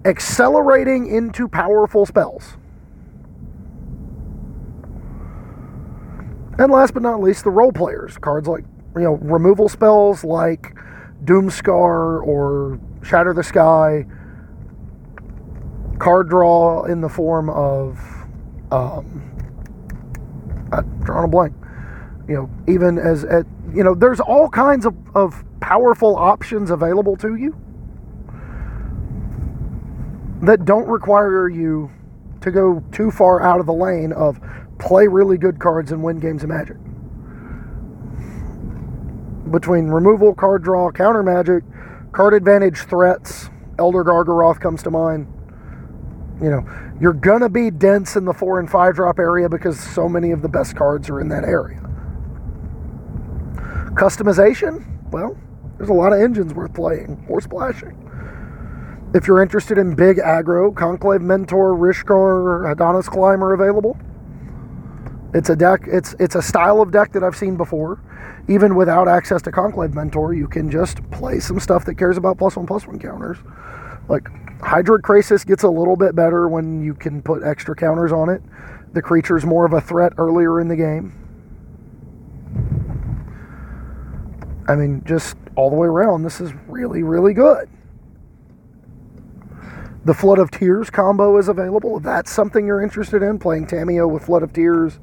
Accelerating 0.05 1.07
into 1.07 1.47
powerful 1.47 2.05
spells. 2.05 2.57
And 6.59 6.71
last 6.71 6.93
but 6.93 7.01
not 7.01 7.21
least, 7.21 7.43
the 7.43 7.49
role 7.49 7.71
players. 7.71 8.17
Cards 8.17 8.47
like 8.47 8.65
you 8.99 9.05
know, 9.05 9.15
removal 9.15 9.69
spells 9.69 10.23
like 10.23 10.75
Doomskar 11.23 12.25
or 12.25 12.79
Shatter 13.03 13.33
the 13.33 13.43
Sky, 13.43 14.05
card 15.99 16.29
draw 16.29 16.83
in 16.85 17.01
the 17.01 17.09
form 17.09 17.49
of, 17.49 17.99
um, 18.71 19.25
I'm 20.71 21.03
drawing 21.03 21.25
a 21.25 21.27
blank. 21.27 21.53
You 22.27 22.35
know, 22.35 22.49
even 22.67 22.97
as, 22.97 23.23
at, 23.23 23.45
you 23.73 23.83
know, 23.83 23.95
there's 23.95 24.19
all 24.19 24.49
kinds 24.49 24.85
of, 24.85 24.95
of 25.15 25.43
powerful 25.59 26.15
options 26.15 26.71
available 26.71 27.15
to 27.17 27.35
you 27.35 27.59
that 30.41 30.63
don't 30.65 30.87
require 30.87 31.49
you 31.49 31.91
to 32.41 32.51
go 32.51 32.83
too 32.91 33.11
far 33.11 33.41
out 33.41 33.59
of 33.59 33.65
the 33.65 33.73
lane 33.73 34.13
of 34.13 34.39
play 34.77 35.07
really 35.07 35.37
good 35.37 35.59
cards 35.59 35.91
and 35.91 36.01
win 36.01 36.19
games 36.19 36.43
of 36.43 36.49
magic 36.49 36.77
between 39.51 39.87
removal, 39.87 40.33
card 40.33 40.63
draw, 40.63 40.91
counter 40.91 41.23
magic, 41.23 41.63
card 42.11 42.33
advantage 42.33 42.79
threats. 42.79 43.49
Elder 43.77 44.03
Gargaroth 44.03 44.59
comes 44.59 44.83
to 44.83 44.91
mind. 44.91 45.27
You 46.41 46.49
know, 46.49 46.65
you're 47.01 47.13
going 47.13 47.41
to 47.41 47.49
be 47.49 47.69
dense 47.69 48.15
in 48.15 48.25
the 48.25 48.33
four 48.33 48.59
and 48.59 48.69
five 48.69 48.95
drop 48.95 49.19
area 49.19 49.49
because 49.49 49.79
so 49.79 50.07
many 50.07 50.31
of 50.31 50.41
the 50.41 50.49
best 50.49 50.75
cards 50.75 51.09
are 51.09 51.19
in 51.19 51.29
that 51.29 51.43
area. 51.43 51.79
Customization? 53.93 54.85
Well, 55.11 55.37
there's 55.77 55.89
a 55.89 55.93
lot 55.93 56.13
of 56.13 56.21
engines 56.21 56.53
worth 56.53 56.73
playing 56.73 57.25
or 57.27 57.41
splashing. 57.41 57.95
If 59.13 59.27
you're 59.27 59.41
interested 59.41 59.77
in 59.77 59.95
big 59.95 60.17
aggro, 60.17 60.75
Conclave 60.75 61.21
Mentor, 61.21 61.75
Rishkar, 61.75 62.71
Adonis 62.71 63.09
Climb 63.09 63.43
are 63.43 63.53
available. 63.53 63.97
It's 65.33 65.49
a 65.49 65.55
deck. 65.55 65.81
It's 65.85 66.15
it's 66.19 66.35
a 66.35 66.41
style 66.41 66.81
of 66.81 66.91
deck 66.91 67.11
that 67.13 67.23
I've 67.23 67.35
seen 67.35 67.55
before. 67.55 68.01
Even 68.47 68.75
without 68.75 69.07
access 69.07 69.41
to 69.43 69.51
Conclave 69.51 69.93
Mentor, 69.93 70.33
you 70.33 70.47
can 70.47 70.71
just 70.71 71.07
play 71.11 71.39
some 71.39 71.59
stuff 71.59 71.85
that 71.85 71.95
cares 71.95 72.17
about 72.17 72.37
plus 72.37 72.55
one 72.55 72.65
plus 72.65 72.87
one 72.87 72.97
counters. 72.97 73.37
Like 74.07 74.23
Hydroid 74.59 75.01
Krasis 75.01 75.45
gets 75.45 75.63
a 75.63 75.69
little 75.69 75.95
bit 75.95 76.15
better 76.15 76.47
when 76.47 76.83
you 76.83 76.95
can 76.95 77.21
put 77.21 77.43
extra 77.43 77.75
counters 77.75 78.11
on 78.11 78.29
it. 78.29 78.41
The 78.93 79.03
creature's 79.03 79.45
more 79.45 79.65
of 79.65 79.73
a 79.73 79.81
threat 79.81 80.13
earlier 80.17 80.59
in 80.59 80.67
the 80.67 80.75
game. 80.75 81.13
I 84.67 84.75
mean, 84.75 85.03
just 85.05 85.37
all 85.55 85.69
the 85.69 85.75
way 85.75 85.87
around, 85.87 86.23
this 86.23 86.41
is 86.41 86.53
really, 86.67 87.03
really 87.03 87.33
good. 87.33 87.69
The 90.05 90.13
Flood 90.13 90.39
of 90.39 90.49
Tears 90.49 90.89
combo 90.89 91.37
is 91.37 91.49
available. 91.49 91.97
If 91.97 92.03
that's 92.03 92.31
something 92.31 92.65
you're 92.65 92.81
interested 92.81 93.21
in, 93.21 93.37
playing 93.37 93.67
Tamiyo 93.67 94.09
with 94.09 94.25
Flood 94.25 94.43
of 94.43 94.53
Tears 94.53 94.99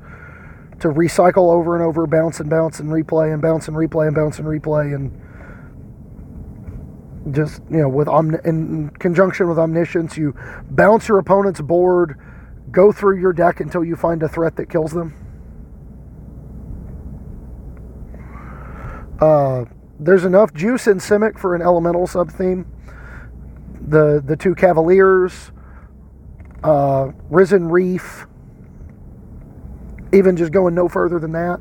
to 0.80 0.88
recycle 0.88 1.52
over 1.52 1.74
and 1.74 1.84
over, 1.84 2.06
bounce 2.06 2.40
and 2.40 2.50
bounce 2.50 2.80
and 2.80 2.90
replay 2.90 3.32
and 3.32 3.40
bounce 3.40 3.68
and 3.68 3.76
replay 3.76 4.06
and 4.06 4.16
bounce 4.16 4.38
and 4.38 4.46
replay 4.46 4.94
and 4.94 5.22
just 7.34 7.60
you 7.70 7.78
know 7.78 7.88
with 7.88 8.06
omni- 8.06 8.38
in 8.44 8.88
conjunction 9.00 9.48
with 9.48 9.58
omniscience 9.58 10.16
you 10.16 10.32
bounce 10.70 11.08
your 11.08 11.18
opponent's 11.18 11.60
board 11.60 12.16
go 12.70 12.92
through 12.92 13.18
your 13.18 13.32
deck 13.32 13.60
until 13.60 13.84
you 13.84 13.96
find 13.96 14.22
a 14.22 14.28
threat 14.28 14.56
that 14.56 14.68
kills 14.68 14.92
them. 14.92 15.14
Uh, 19.20 19.64
there's 19.98 20.24
enough 20.24 20.52
juice 20.52 20.86
in 20.86 20.98
Simic 20.98 21.38
for 21.38 21.54
an 21.54 21.62
elemental 21.62 22.06
sub 22.06 22.30
theme. 22.30 22.66
The 23.88 24.22
the 24.24 24.36
two 24.36 24.54
cavaliers 24.54 25.52
uh, 26.62 27.12
risen 27.30 27.68
reef 27.68 28.26
even 30.12 30.36
just 30.36 30.52
going 30.52 30.74
no 30.74 30.88
further 30.88 31.18
than 31.18 31.32
that 31.32 31.60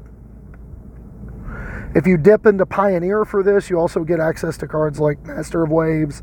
if 1.95 2.05
you 2.05 2.17
dip 2.17 2.45
into 2.45 2.65
Pioneer 2.65 3.23
for 3.23 3.41
this, 3.41 3.69
you 3.69 3.79
also 3.79 4.03
get 4.03 4.19
access 4.19 4.57
to 4.57 4.67
cards 4.67 4.99
like 4.99 5.25
Master 5.25 5.63
of 5.63 5.71
Waves. 5.71 6.21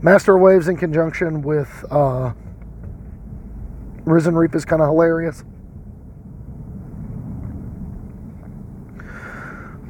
Master 0.00 0.36
of 0.36 0.40
Waves 0.40 0.68
in 0.68 0.76
conjunction 0.76 1.42
with 1.42 1.84
uh, 1.90 2.32
Risen 4.04 4.36
Reef 4.36 4.54
is 4.54 4.64
kind 4.64 4.80
of 4.80 4.88
hilarious. 4.88 5.42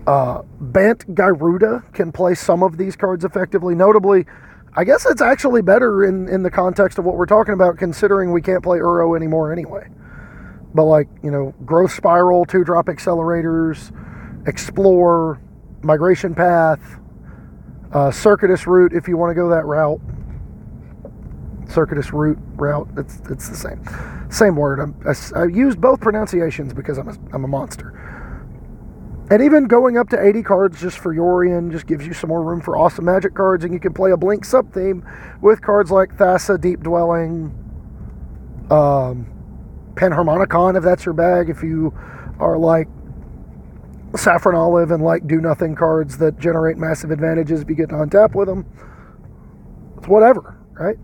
Uh, 0.07 0.43
Bant 0.59 1.15
Gyruda 1.15 1.93
can 1.93 2.11
play 2.11 2.35
some 2.35 2.63
of 2.63 2.79
these 2.79 2.97
cards 2.97 3.27
effectively. 3.27 3.75
Notably, 3.75 4.25
I 4.75 4.85
guess 4.85 5.05
it's 5.05 5.23
actually 5.23 5.61
better 5.61 6.05
in, 6.05 6.29
in 6.29 6.43
the 6.43 6.51
context 6.51 6.99
of 6.99 7.05
what 7.05 7.17
we're 7.17 7.27
talking 7.27 7.53
about, 7.53 7.77
considering 7.77 8.33
we 8.33 8.41
can't 8.41 8.63
play 8.63 8.79
Uro 8.79 9.17
anymore 9.17 9.53
anyway. 9.53 9.89
But, 10.75 10.85
like, 10.85 11.09
you 11.23 11.31
know, 11.31 11.55
Growth 11.65 11.93
Spiral, 11.93 12.45
two 12.45 12.65
drop 12.65 12.87
accelerators, 12.87 13.93
explore, 14.47 15.41
migration 15.83 16.35
path, 16.35 16.81
uh, 17.93 18.11
circuitous 18.11 18.67
route 18.67 18.93
if 18.93 19.07
you 19.07 19.17
want 19.17 19.31
to 19.31 19.35
go 19.35 19.49
that 19.51 19.65
route. 19.65 20.01
Circuitous 21.69 22.13
route 22.13 22.39
route. 22.57 22.89
It's 22.97 23.21
it's 23.31 23.49
the 23.49 23.57
same 23.57 23.83
same 24.31 24.57
word. 24.57 24.81
I'm, 24.81 24.95
I, 25.07 25.41
I 25.41 25.45
used 25.47 25.81
both 25.81 26.01
pronunciations 26.01 26.75
because 26.75 26.99
I'm 26.99 27.09
a, 27.09 27.17
I'm 27.33 27.45
a 27.45 27.49
monster. 27.49 28.01
And 29.31 29.43
even 29.43 29.65
going 29.65 29.97
up 29.97 30.11
to 30.11 30.23
80 30.23 30.43
cards 30.43 30.81
just 30.81 30.99
for 30.99 31.15
Yorion 31.15 31.71
just 31.71 31.87
gives 31.87 32.07
you 32.07 32.13
some 32.13 32.29
more 32.29 32.43
room 32.43 32.61
for 32.61 32.77
awesome 32.77 33.07
magic 33.07 33.35
cards, 33.35 33.65
and 33.65 33.73
you 33.73 33.81
can 33.81 33.95
play 33.95 34.11
a 34.11 34.17
blink 34.17 34.45
sub 34.45 34.73
theme 34.73 35.07
with 35.41 35.63
cards 35.63 35.91
like 35.91 36.15
Thassa, 36.17 36.61
Deep 36.61 36.81
Dwelling, 36.81 37.55
um, 38.71 39.27
Panharmonicon 39.95 40.77
if 40.77 40.83
that's 40.83 41.05
your 41.05 41.15
bag. 41.15 41.49
If 41.49 41.63
you 41.63 41.97
are 42.39 42.59
like 42.59 42.89
saffron 44.17 44.55
olive 44.55 44.91
and 44.91 45.03
like 45.03 45.27
do 45.27 45.41
nothing 45.41 45.75
cards 45.75 46.19
that 46.19 46.39
generate 46.39 46.77
massive 46.77 47.11
advantages 47.11 47.61
if 47.61 47.69
you 47.69 47.75
get 47.75 47.93
on 47.93 48.11
tap 48.11 48.35
with 48.35 48.49
them. 48.49 48.67
It's 49.99 50.09
whatever, 50.09 50.57
right? 50.73 50.97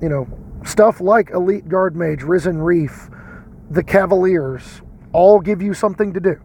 You 0.00 0.08
know, 0.08 0.26
stuff 0.64 1.00
like 1.00 1.30
Elite 1.30 1.68
Guard 1.68 1.96
Mage, 1.96 2.22
Risen 2.22 2.60
Reef, 2.60 3.08
the 3.70 3.82
Cavaliers 3.82 4.82
all 5.12 5.40
give 5.40 5.62
you 5.62 5.74
something 5.74 6.12
to 6.12 6.20
do. 6.20 6.40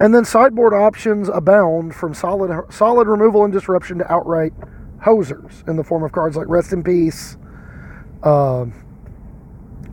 And 0.00 0.14
then 0.14 0.24
sideboard 0.24 0.74
options 0.74 1.28
abound 1.28 1.94
from 1.94 2.14
solid 2.14 2.72
solid 2.72 3.06
removal 3.06 3.44
and 3.44 3.52
disruption 3.52 3.98
to 3.98 4.12
outright 4.12 4.52
hosers 5.04 5.66
in 5.68 5.76
the 5.76 5.84
form 5.84 6.02
of 6.02 6.12
cards 6.12 6.36
like 6.36 6.48
Rest 6.48 6.72
in 6.72 6.82
Peace, 6.82 7.36
uh, 8.22 8.66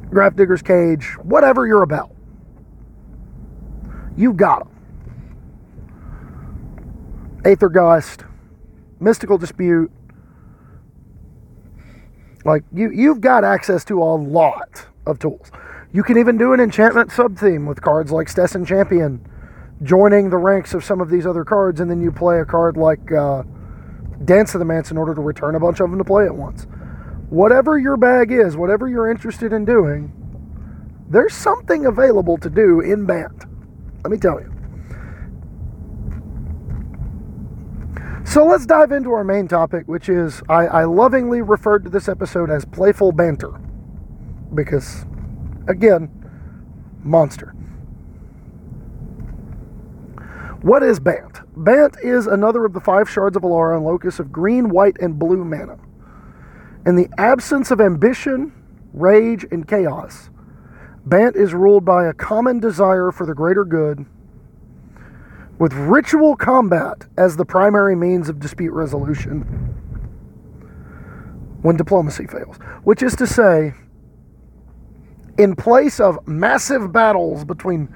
Grafdigger's 0.09 0.61
Cage, 0.61 1.15
whatever 1.23 1.67
you're 1.67 1.83
about. 1.83 2.11
You've 4.17 4.37
got 4.37 4.59
them. 4.59 4.75
Aethergust, 7.43 8.25
Mystical 8.99 9.37
Dispute. 9.37 9.91
Like 12.45 12.63
you, 12.73 12.91
you've 12.91 13.21
got 13.21 13.43
access 13.43 13.85
to 13.85 14.01
a 14.01 14.15
lot 14.15 14.87
of 15.05 15.19
tools. 15.19 15.51
You 15.91 16.03
can 16.03 16.17
even 16.17 16.37
do 16.37 16.53
an 16.53 16.59
enchantment 16.59 17.11
sub 17.11 17.37
theme 17.37 17.65
with 17.65 17.81
cards 17.81 18.11
like 18.11 18.27
Setessan 18.27 18.65
Champion, 18.65 19.25
joining 19.83 20.29
the 20.29 20.37
ranks 20.37 20.73
of 20.73 20.83
some 20.83 21.01
of 21.01 21.09
these 21.09 21.25
other 21.25 21.43
cards, 21.43 21.79
and 21.79 21.89
then 21.89 22.01
you 22.01 22.11
play 22.11 22.39
a 22.39 22.45
card 22.45 22.77
like 22.77 23.11
uh, 23.11 23.43
Dance 24.25 24.53
of 24.53 24.59
the 24.59 24.65
Manse 24.65 24.91
in 24.91 24.97
order 24.97 25.15
to 25.15 25.21
return 25.21 25.55
a 25.55 25.59
bunch 25.59 25.79
of 25.79 25.89
them 25.89 25.97
to 25.97 26.05
play 26.05 26.25
at 26.25 26.35
once. 26.35 26.67
Whatever 27.29 27.77
your 27.77 27.95
bag 27.95 28.31
is, 28.31 28.57
whatever 28.57 28.87
you're 28.87 29.09
interested 29.09 29.53
in 29.53 29.63
doing, 29.63 30.11
there's 31.09 31.33
something 31.33 31.85
available 31.85 32.37
to 32.37 32.49
do 32.49 32.81
in 32.81 33.05
Bant. 33.05 33.45
Let 34.03 34.11
me 34.11 34.17
tell 34.17 34.39
you. 34.39 34.53
So 38.25 38.45
let's 38.45 38.65
dive 38.65 38.91
into 38.91 39.11
our 39.11 39.23
main 39.23 39.47
topic, 39.47 39.87
which 39.87 40.07
is 40.07 40.41
I, 40.49 40.67
I 40.67 40.83
lovingly 40.85 41.41
referred 41.41 41.83
to 41.85 41.89
this 41.89 42.07
episode 42.07 42.49
as 42.51 42.65
playful 42.65 43.11
banter. 43.11 43.59
Because, 44.53 45.05
again, 45.67 46.11
monster. 47.03 47.55
What 50.61 50.83
is 50.83 50.99
Bant? 50.99 51.41
Bant 51.55 51.95
is 52.03 52.27
another 52.27 52.65
of 52.65 52.73
the 52.73 52.81
five 52.81 53.09
shards 53.09 53.37
of 53.37 53.43
Alara 53.43 53.77
and 53.77 53.85
locus 53.85 54.19
of 54.19 54.31
green, 54.31 54.69
white, 54.69 54.97
and 54.99 55.17
blue 55.17 55.43
mana. 55.43 55.79
In 56.85 56.95
the 56.95 57.09
absence 57.17 57.71
of 57.71 57.81
ambition, 57.81 58.53
rage, 58.93 59.45
and 59.51 59.67
chaos, 59.67 60.29
Bant 61.05 61.35
is 61.35 61.53
ruled 61.53 61.85
by 61.85 62.05
a 62.05 62.13
common 62.13 62.59
desire 62.59 63.11
for 63.11 63.25
the 63.25 63.33
greater 63.33 63.65
good, 63.65 64.05
with 65.57 65.73
ritual 65.73 66.35
combat 66.35 67.05
as 67.17 67.35
the 67.35 67.45
primary 67.45 67.95
means 67.95 68.29
of 68.29 68.39
dispute 68.39 68.71
resolution 68.71 69.41
when 71.61 71.75
diplomacy 71.75 72.25
fails. 72.27 72.57
Which 72.83 73.03
is 73.03 73.15
to 73.17 73.27
say, 73.27 73.73
in 75.37 75.55
place 75.55 75.99
of 75.99 76.25
massive 76.27 76.91
battles 76.91 77.43
between 77.43 77.93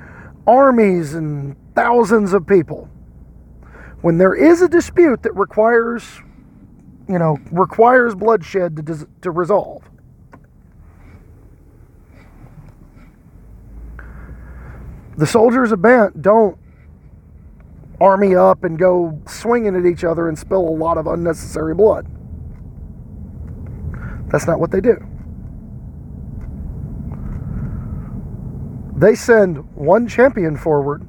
armies 0.48 1.14
and 1.14 1.56
thousands 1.76 2.34
of 2.34 2.46
people, 2.46 2.90
when 4.02 4.18
there 4.18 4.36
is 4.36 4.62
a 4.62 4.68
dispute 4.68 5.24
that 5.24 5.34
requires, 5.36 6.22
you 7.08 7.20
know, 7.20 7.38
requires 7.52 8.16
bloodshed 8.16 8.86
to, 8.88 9.08
to 9.22 9.32
resolve, 9.32 9.84
The 15.18 15.28
soldiers 15.28 15.72
of 15.72 15.82
Bant 15.82 16.22
don't 16.22 16.58
army 18.02 18.36
up 18.36 18.64
and 18.64 18.78
go 18.78 19.20
swinging 19.28 19.76
at 19.76 19.86
each 19.86 20.04
other 20.04 20.28
and 20.28 20.38
spill 20.38 20.68
a 20.68 20.76
lot 20.76 20.98
of 20.98 21.08
unnecessary 21.08 21.76
blood. 21.76 22.08
That's 24.30 24.48
not 24.48 24.60
what 24.60 24.72
they 24.72 24.82
do. 24.82 24.98
They 28.96 29.16
send 29.16 29.58
one 29.76 30.08
champion 30.08 30.58
forward, 30.58 31.06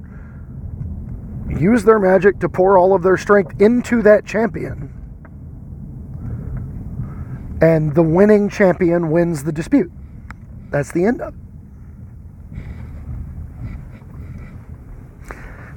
use 1.49 1.85
their 1.85 1.99
magic 1.99 2.39
to 2.41 2.49
pour 2.49 2.77
all 2.77 2.95
of 2.95 3.03
their 3.03 3.17
strength 3.17 3.61
into 3.61 4.03
that 4.03 4.27
champion, 4.27 4.94
and 7.61 7.95
the 7.95 8.03
winning 8.03 8.49
champion 8.49 9.11
wins 9.11 9.45
the 9.45 9.53
dispute. 9.53 9.91
That's 10.71 10.93
the 10.93 11.05
end 11.05 11.21
of 11.21 11.35
it. 11.35 11.41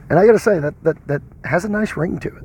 And 0.10 0.18
I 0.18 0.26
got 0.26 0.32
to 0.32 0.40
say 0.40 0.60
that, 0.60 0.74
that 0.84 1.08
that 1.08 1.22
has 1.44 1.66
a 1.66 1.70
nice 1.70 1.98
ring 1.98 2.20
to 2.20 2.30
it. 2.30 2.44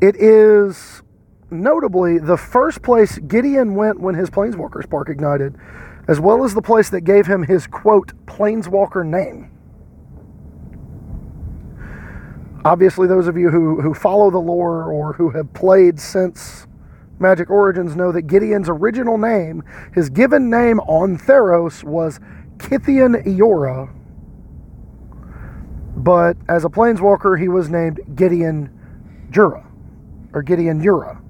It 0.00 0.16
is 0.16 1.02
notably 1.50 2.18
the 2.18 2.36
first 2.36 2.82
place 2.82 3.18
Gideon 3.18 3.74
went 3.74 3.98
when 3.98 4.14
his 4.14 4.30
Planeswalker 4.30 4.82
spark 4.82 5.08
ignited, 5.08 5.56
as 6.06 6.20
well 6.20 6.44
as 6.44 6.54
the 6.54 6.62
place 6.62 6.90
that 6.90 7.00
gave 7.00 7.26
him 7.26 7.42
his 7.42 7.66
quote 7.66 8.12
Planeswalker 8.26 9.04
name. 9.04 9.50
Obviously, 12.64 13.08
those 13.08 13.28
of 13.28 13.36
you 13.36 13.50
who, 13.50 13.80
who 13.80 13.94
follow 13.94 14.30
the 14.30 14.38
lore 14.38 14.92
or 14.92 15.14
who 15.14 15.30
have 15.30 15.52
played 15.54 15.98
since 15.98 16.67
Magic 17.20 17.50
Origins 17.50 17.96
know 17.96 18.12
that 18.12 18.22
Gideon's 18.22 18.68
original 18.68 19.18
name, 19.18 19.64
his 19.92 20.08
given 20.08 20.48
name 20.50 20.78
on 20.80 21.18
Theros, 21.18 21.82
was 21.82 22.20
Kytheon 22.58 23.24
Iora. 23.26 23.92
But 25.96 26.36
as 26.48 26.64
a 26.64 26.68
planeswalker, 26.68 27.40
he 27.40 27.48
was 27.48 27.68
named 27.68 28.00
Gideon 28.14 28.70
Jura, 29.30 29.66
or 30.32 30.42
Gideon 30.42 30.80
Ura. 30.80 31.20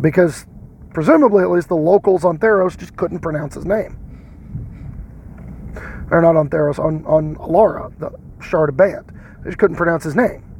Because 0.00 0.46
presumably, 0.92 1.44
at 1.44 1.50
least, 1.50 1.68
the 1.68 1.76
locals 1.76 2.24
on 2.24 2.38
Theros 2.38 2.76
just 2.76 2.96
couldn't 2.96 3.20
pronounce 3.20 3.54
his 3.54 3.64
name. 3.64 3.98
Or 6.10 6.20
not 6.20 6.34
on 6.36 6.50
Theros, 6.50 6.80
on, 6.80 7.06
on 7.06 7.36
Alara, 7.36 7.96
the 8.00 8.10
Shard 8.42 8.70
of 8.70 8.76
Bant. 8.76 9.06
They 9.44 9.50
just 9.50 9.58
couldn't 9.58 9.76
pronounce 9.76 10.02
his 10.02 10.16
name. 10.16 10.51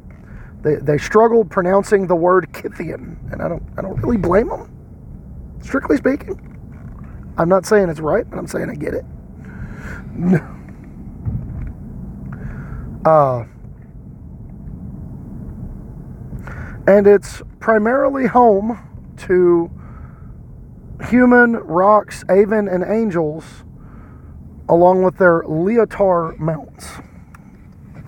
They, 0.63 0.75
they 0.75 0.97
struggled 0.97 1.51
pronouncing 1.51 2.07
the 2.07 2.15
word 2.15 2.47
Kytheon, 2.53 3.31
and 3.33 3.41
I 3.41 3.49
don't 3.49 3.63
I 3.77 3.81
don't 3.81 4.01
really 4.01 4.17
blame 4.17 4.47
them. 4.49 4.71
Strictly 5.61 5.97
speaking, 5.97 6.57
I'm 7.37 7.49
not 7.49 7.65
saying 7.65 7.89
it's 7.89 7.99
right, 7.99 8.29
but 8.29 8.37
I'm 8.39 8.47
saying 8.47 8.69
I 8.69 8.75
get 8.75 8.93
it. 8.93 9.05
uh, 13.05 13.45
and 16.87 17.07
it's 17.07 17.41
primarily 17.59 18.27
home 18.27 18.79
to 19.17 19.69
human, 21.09 21.55
rhox, 21.55 22.23
Aven, 22.29 22.67
and 22.67 22.83
angels, 22.83 23.63
along 24.69 25.03
with 25.03 25.17
their 25.17 25.43
Leotau 25.43 26.37
mounts. 26.39 26.87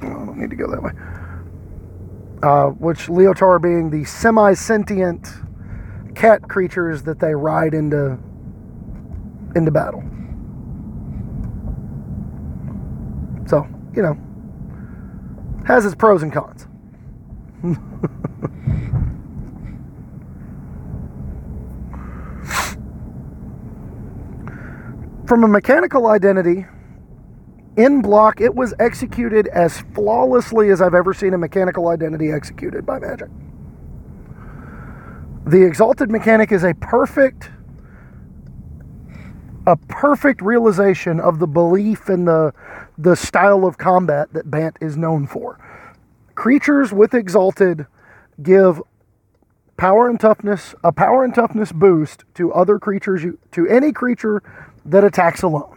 Oh, 0.01 0.07
I 0.07 0.25
don't 0.25 0.37
need 0.37 0.49
to 0.51 0.55
go 0.55 0.69
that 0.71 0.81
way. 0.81 0.91
Uh, 2.45 2.67
which 2.77 3.07
Leotau 3.07 3.59
being 3.59 3.89
the 3.89 4.03
semi 4.03 4.53
sentient 4.53 5.27
cat 6.13 6.47
creatures 6.47 7.01
that 7.01 7.19
they 7.19 7.33
ride 7.33 7.73
into 7.73 8.19
into 9.55 9.71
battle. 9.71 10.03
So, 13.47 13.67
you 13.95 14.03
know, 14.03 14.15
has 15.65 15.87
its 15.87 15.95
pros 15.95 16.21
and 16.21 16.31
cons. 16.31 16.67
From 25.27 25.43
a 25.43 25.47
mechanical 25.47 26.05
identity, 26.05 26.67
in 27.77 28.01
block, 28.01 28.41
it 28.41 28.55
was 28.55 28.73
executed 28.79 29.47
as 29.47 29.81
flawlessly 29.93 30.69
as 30.69 30.81
I've 30.81 30.93
ever 30.93 31.13
seen 31.13 31.33
a 31.33 31.37
mechanical 31.37 31.89
identity 31.89 32.31
executed 32.31 32.85
by 32.85 32.99
Magic. 32.99 33.29
The 35.45 35.63
Exalted 35.63 36.09
mechanic 36.09 36.51
is 36.51 36.63
a 36.63 36.73
perfect 36.75 37.51
a 39.67 39.75
perfect 39.75 40.41
realization 40.41 41.19
of 41.19 41.39
the 41.39 41.47
belief 41.47 42.09
in 42.09 42.25
the 42.25 42.53
the 42.97 43.15
style 43.15 43.65
of 43.65 43.77
combat 43.77 44.31
that 44.33 44.49
Bant 44.49 44.77
is 44.79 44.95
known 44.95 45.27
for. 45.27 45.59
Creatures 46.35 46.93
with 46.93 47.13
Exalted 47.13 47.87
give 48.41 48.81
power 49.77 50.07
and 50.09 50.19
toughness, 50.19 50.75
a 50.83 50.91
power 50.91 51.23
and 51.23 51.33
toughness 51.33 51.71
boost 51.71 52.23
to 52.35 52.53
other 52.53 52.79
creatures, 52.79 53.25
to 53.51 53.67
any 53.67 53.91
creature 53.91 54.41
that 54.85 55.03
attacks 55.03 55.41
alone. 55.43 55.74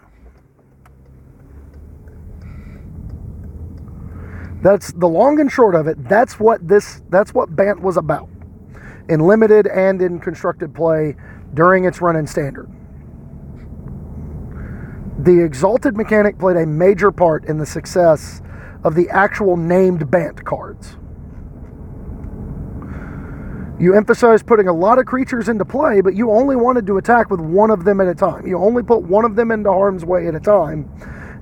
That's 4.63 4.93
the 4.93 5.07
long 5.09 5.41
and 5.41 5.51
short 5.51 5.75
of 5.75 5.87
it. 5.87 6.09
That's 6.09 6.41
what 6.41 6.67
this 6.67 7.03
that's 7.11 7.33
what 7.33 7.55
Bant 7.55 7.81
was 7.81 7.97
about 7.97 8.29
in 9.09 9.21
limited 9.21 9.67
and 9.67 10.03
in 10.03 10.19
constructed 10.19 10.75
play 10.75 11.17
during 11.55 11.85
its 11.85 12.01
run 12.01 12.17
in 12.17 12.27
standard. 12.27 12.69
The 15.19 15.41
exalted 15.41 15.97
mechanic 15.97 16.39
played 16.39 16.57
a 16.57 16.67
major 16.67 17.11
part 17.11 17.45
in 17.47 17.59
the 17.59 17.67
success 17.67 18.43
of 18.85 18.95
the 18.95 19.09
actual 19.11 19.57
named 19.57 20.11
Bant 20.11 20.45
cards. 20.45 20.97
You 23.81 23.95
emphasized 23.95 24.47
putting 24.47 24.67
a 24.67 24.73
lot 24.73 24.99
of 24.99 25.07
creatures 25.07 25.49
into 25.49 25.65
play, 25.65 26.01
but 26.01 26.15
you 26.15 26.33
only 26.33 26.57
wanted 26.57 26.87
to 26.89 26.99
attack 26.99 27.31
with 27.31 27.41
one 27.41 27.71
of 27.71 27.85
them 27.85 28.01
at 28.01 28.09
a 28.09 28.15
time. 28.15 28.45
You 28.45 28.59
only 28.59 28.83
put 28.83 29.03
one 29.03 29.25
of 29.25 29.37
them 29.37 29.53
into 29.53 29.71
harm's 29.71 30.05
way 30.05 30.27
at 30.27 30.35
a 30.35 30.41
time 30.41 30.91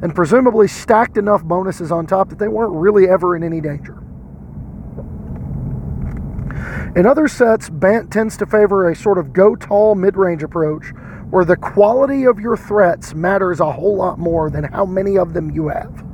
and 0.02 0.14
presumably 0.14 0.68
stacked 0.68 1.16
enough 1.16 1.42
bonuses 1.42 1.90
on 1.90 2.06
top 2.06 2.28
that 2.28 2.38
they 2.38 2.48
weren't 2.48 2.74
really 2.74 3.09
ever 3.09 3.37
in 3.37 3.42
any 3.42 3.61
danger. 3.61 4.02
In 6.96 7.06
other 7.06 7.28
sets, 7.28 7.68
Bant 7.68 8.11
tends 8.11 8.37
to 8.38 8.46
favor 8.46 8.88
a 8.88 8.96
sort 8.96 9.18
of 9.18 9.32
go 9.32 9.54
tall 9.54 9.94
mid 9.94 10.16
range 10.16 10.42
approach 10.42 10.87
where 11.30 11.44
the 11.44 11.56
quality 11.56 12.24
of 12.24 12.38
your 12.38 12.56
threats 12.56 13.14
matters 13.14 13.61
a 13.61 13.70
whole 13.72 13.96
lot 13.96 14.18
more 14.18 14.48
than 14.48 14.64
how 14.64 14.87
many 14.87 15.18
of 15.18 15.35
them 15.35 15.50
you 15.50 15.68
have. 15.68 16.04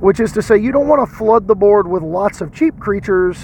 Which 0.00 0.18
is 0.18 0.32
to 0.32 0.42
say, 0.42 0.56
you 0.56 0.72
don't 0.72 0.88
want 0.88 1.08
to 1.08 1.14
flood 1.16 1.46
the 1.46 1.54
board 1.54 1.86
with 1.86 2.02
lots 2.02 2.40
of 2.40 2.52
cheap 2.52 2.78
creatures 2.80 3.36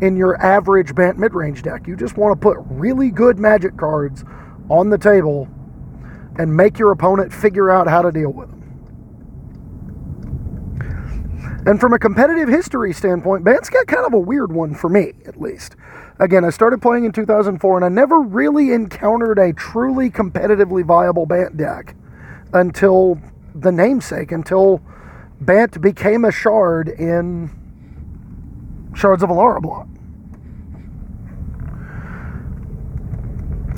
in 0.00 0.16
your 0.16 0.40
average 0.44 0.94
Bant 0.94 1.18
mid 1.18 1.34
range 1.34 1.62
deck. 1.62 1.86
You 1.86 1.96
just 1.96 2.16
want 2.16 2.38
to 2.38 2.40
put 2.40 2.58
really 2.68 3.10
good 3.10 3.38
magic 3.38 3.76
cards 3.76 4.24
on 4.68 4.90
the 4.90 4.98
table 4.98 5.48
and 6.38 6.54
make 6.54 6.78
your 6.78 6.92
opponent 6.92 7.32
figure 7.32 7.70
out 7.70 7.88
how 7.88 8.02
to 8.02 8.12
deal 8.12 8.30
with 8.30 8.50
them. 8.50 8.55
And 11.66 11.80
from 11.80 11.92
a 11.92 11.98
competitive 11.98 12.48
history 12.48 12.92
standpoint, 12.92 13.42
Bant's 13.42 13.68
got 13.68 13.88
kind 13.88 14.06
of 14.06 14.14
a 14.14 14.18
weird 14.18 14.52
one 14.52 14.72
for 14.72 14.88
me, 14.88 15.14
at 15.26 15.40
least. 15.40 15.74
Again, 16.20 16.44
I 16.44 16.50
started 16.50 16.80
playing 16.80 17.04
in 17.04 17.12
2004 17.12 17.76
and 17.76 17.84
I 17.84 17.88
never 17.88 18.20
really 18.20 18.72
encountered 18.72 19.40
a 19.40 19.52
truly 19.52 20.08
competitively 20.08 20.84
viable 20.84 21.26
Bant 21.26 21.56
deck 21.56 21.96
until 22.52 23.20
the 23.52 23.72
namesake, 23.72 24.30
until 24.30 24.80
Bant 25.40 25.80
became 25.80 26.24
a 26.24 26.30
shard 26.30 26.88
in 26.88 27.50
Shards 28.94 29.24
of 29.24 29.30
Alara 29.30 29.60
block. 29.60 29.88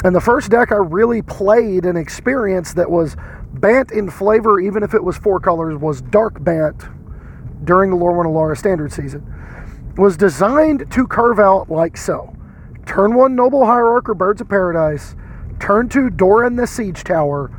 And 0.04 0.14
the 0.14 0.20
first 0.20 0.50
deck 0.50 0.72
I 0.72 0.76
really 0.76 1.22
played 1.22 1.86
and 1.86 1.96
experienced 1.96 2.76
that 2.76 2.90
was 2.90 3.16
Bant 3.54 3.90
in 3.92 4.10
flavor, 4.10 4.60
even 4.60 4.82
if 4.82 4.92
it 4.92 5.02
was 5.02 5.16
four 5.16 5.40
colors, 5.40 5.76
was 5.80 6.02
Dark 6.02 6.44
Bant 6.44 6.84
during 7.68 7.90
the 7.90 7.96
Lorwyn 7.96 8.24
Alara 8.24 8.56
standard 8.56 8.90
season 8.90 9.22
was 9.98 10.16
designed 10.16 10.90
to 10.90 11.06
curve 11.06 11.38
out 11.38 11.68
like 11.68 11.98
so. 11.98 12.34
Turn 12.86 13.14
one 13.14 13.36
Noble 13.36 13.66
Hierarch 13.66 14.08
or 14.08 14.14
Birds 14.14 14.40
of 14.40 14.48
Paradise, 14.48 15.14
turn 15.60 15.90
two 15.90 16.08
Doran 16.08 16.56
the 16.56 16.66
Siege 16.66 17.04
Tower, 17.04 17.50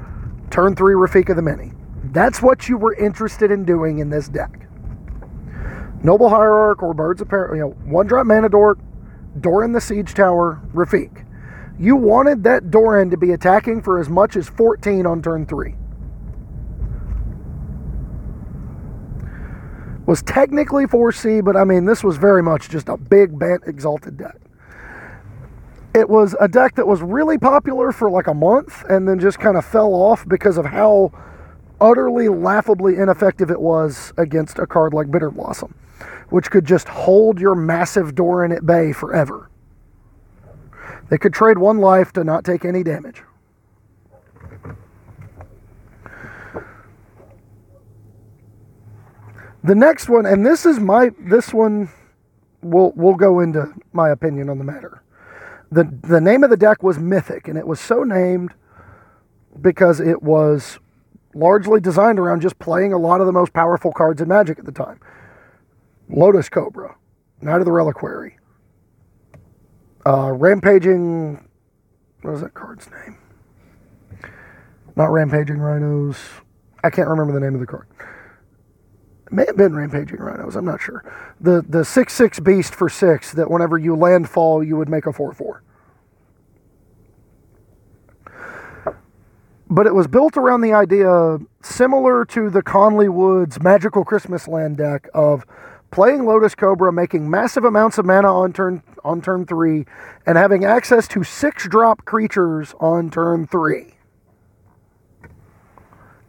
turn 0.50 0.76
three 0.76 0.96
Rafiq 0.96 1.30
of 1.30 1.36
the 1.36 1.44
Many. 1.44 1.74
That's 2.06 2.42
what 2.42 2.68
you 2.68 2.76
were 2.76 2.96
interested 2.96 3.52
in 3.52 3.66
doing 3.66 4.00
in 4.00 4.10
this 4.10 4.28
deck. 4.28 4.68
Noble 6.02 6.30
Hierarch 6.30 6.82
or 6.82 6.96
Birds 6.96 7.22
of 7.22 7.30
Paradise, 7.30 7.58
you 7.58 7.62
know, 7.62 7.70
one 7.86 8.08
drop 8.08 8.26
mana 8.26 8.50
dork, 8.50 8.80
Doran 9.40 9.74
the 9.74 9.82
Siege 9.82 10.16
Tower, 10.16 10.60
Rafiq. 10.74 11.24
You 11.78 11.96
wanted 11.96 12.44
that 12.46 12.72
Doran 12.72 13.12
to 13.12 13.18
be 13.18 13.32
attacking 13.32 13.84
for 13.84 14.00
as 14.00 14.10
much 14.10 14.36
as 14.36 14.50
14 14.50 15.06
on 15.06 15.22
turn 15.22 15.46
three. 15.46 15.76
Was 20.10 20.24
technically 20.24 20.88
4C, 20.88 21.46
but 21.46 21.56
I 21.56 21.64
mean, 21.64 21.86
this 21.86 22.04
was 22.04 22.18
very 22.18 22.42
much 22.42 22.68
just 22.68 22.90
a 22.90 22.98
big 22.98 23.38
Bant 23.38 23.62
Exalted 23.68 24.18
deck. 24.18 24.38
It 25.94 26.10
was 26.10 26.36
a 26.40 26.48
deck 26.48 26.74
that 26.78 26.88
was 26.88 27.04
really 27.04 27.38
popular 27.38 27.92
for 27.92 28.10
like 28.10 28.26
a 28.26 28.34
month 28.34 28.84
and 28.90 29.08
then 29.08 29.20
just 29.20 29.38
kind 29.38 29.56
of 29.56 29.64
fell 29.64 29.94
off 29.94 30.28
because 30.28 30.58
of 30.58 30.66
how 30.66 31.12
utterly 31.80 32.28
laughably 32.28 32.96
ineffective 32.96 33.52
it 33.52 33.62
was 33.62 34.12
against 34.18 34.58
a 34.58 34.66
card 34.66 34.96
like 34.96 35.12
Bitter 35.12 35.30
Blossom, 35.30 35.76
which 36.30 36.50
could 36.50 36.66
just 36.66 36.88
hold 36.88 37.40
your 37.40 37.54
massive 37.54 38.16
Doran 38.16 38.52
at 38.52 38.66
bay 38.66 38.92
forever. 38.92 39.52
They 41.12 41.20
could 41.20 41.36
trade 41.36 41.60
one 41.60 41.78
life 41.78 42.12
to 42.14 42.24
not 42.24 42.44
take 42.44 42.66
any 42.66 42.82
damage. 42.82 43.22
The 49.70 49.76
next 49.76 50.10
one, 50.10 50.26
and 50.26 50.44
this 50.44 50.66
is 50.66 50.80
my 50.80 51.12
this 51.20 51.54
one 51.54 51.90
we'll 52.64 52.92
we'll 52.96 53.14
go 53.14 53.40
into 53.40 53.72
my 53.94 54.10
opinion 54.10 54.50
on 54.50 54.58
the 54.58 54.64
matter. 54.64 55.04
The 55.72 55.84
the 56.02 56.20
name 56.20 56.44
of 56.44 56.50
the 56.50 56.58
deck 56.58 56.82
was 56.82 56.98
Mythic, 56.98 57.48
and 57.48 57.56
it 57.56 57.68
was 57.68 57.80
so 57.80 58.02
named 58.02 58.52
because 59.62 60.00
it 60.00 60.24
was 60.24 60.80
largely 61.36 61.80
designed 61.80 62.18
around 62.18 62.42
just 62.42 62.58
playing 62.58 62.94
a 62.94 62.98
lot 62.98 63.22
of 63.22 63.28
the 63.28 63.32
most 63.32 63.54
powerful 63.54 63.92
cards 63.92 64.24
in 64.24 64.28
Magic 64.28 64.58
at 64.58 64.66
the 64.66 64.72
time. 64.72 65.00
Lotus 66.10 66.50
Cobra, 66.50 66.96
Knight 67.40 67.60
of 67.60 67.66
the 67.66 67.72
Reliquary, 67.72 68.40
uh, 70.04 70.32
Rampaging. 70.32 71.48
What 72.24 72.32
was 72.32 72.42
that 72.42 72.56
card's 72.56 72.90
name? 72.90 73.20
Not 74.96 75.12
Rampaging 75.12 75.60
Rhinos. 75.60 76.18
I 76.84 76.90
can't 76.90 77.08
remember 77.08 77.34
the 77.34 77.40
name 77.40 77.54
of 77.54 77.60
the 77.60 77.68
card 77.68 77.86
May 79.32 79.46
have 79.46 79.58
been 79.58 79.76
rampaging 79.76 80.18
rhinos. 80.18 80.56
I'm 80.56 80.66
not 80.66 80.82
sure. 80.82 81.04
The 81.40 81.64
the 81.68 81.86
six 81.86 82.14
six 82.14 82.40
beast 82.40 82.74
for 82.74 82.90
six 82.90 83.32
that 83.34 83.50
whenever 83.50 83.78
you 83.78 83.96
landfall 83.96 84.64
you 84.64 84.76
would 84.78 84.90
make 84.90 85.06
a 85.06 85.14
four 85.14 85.34
four. 85.34 85.64
But 89.70 89.86
it 89.86 89.94
was 89.94 90.08
built 90.08 90.36
around 90.36 90.62
the 90.62 90.74
idea 90.74 91.38
similar 91.62 92.26
to 92.26 92.50
the 92.50 92.64
Conley 92.64 93.08
Woods 93.08 93.62
Magical 93.62 94.04
Christmas 94.04 94.48
Land 94.48 94.78
deck 94.78 95.08
of 95.14 95.46
playing 95.92 96.26
Lotus 96.26 96.56
Cobra, 96.56 96.92
making 96.92 97.30
massive 97.30 97.64
amounts 97.64 98.00
of 98.00 98.06
mana 98.06 98.34
on 98.34 98.52
turn 98.52 98.82
on 99.04 99.22
turn 99.22 99.46
three, 99.46 99.86
and 100.26 100.40
having 100.40 100.66
access 100.66 101.08
to 101.10 101.24
six 101.24 101.68
drop 101.68 102.04
creatures 102.06 102.74
on 102.80 103.12
turn 103.12 103.46
three. 103.46 103.94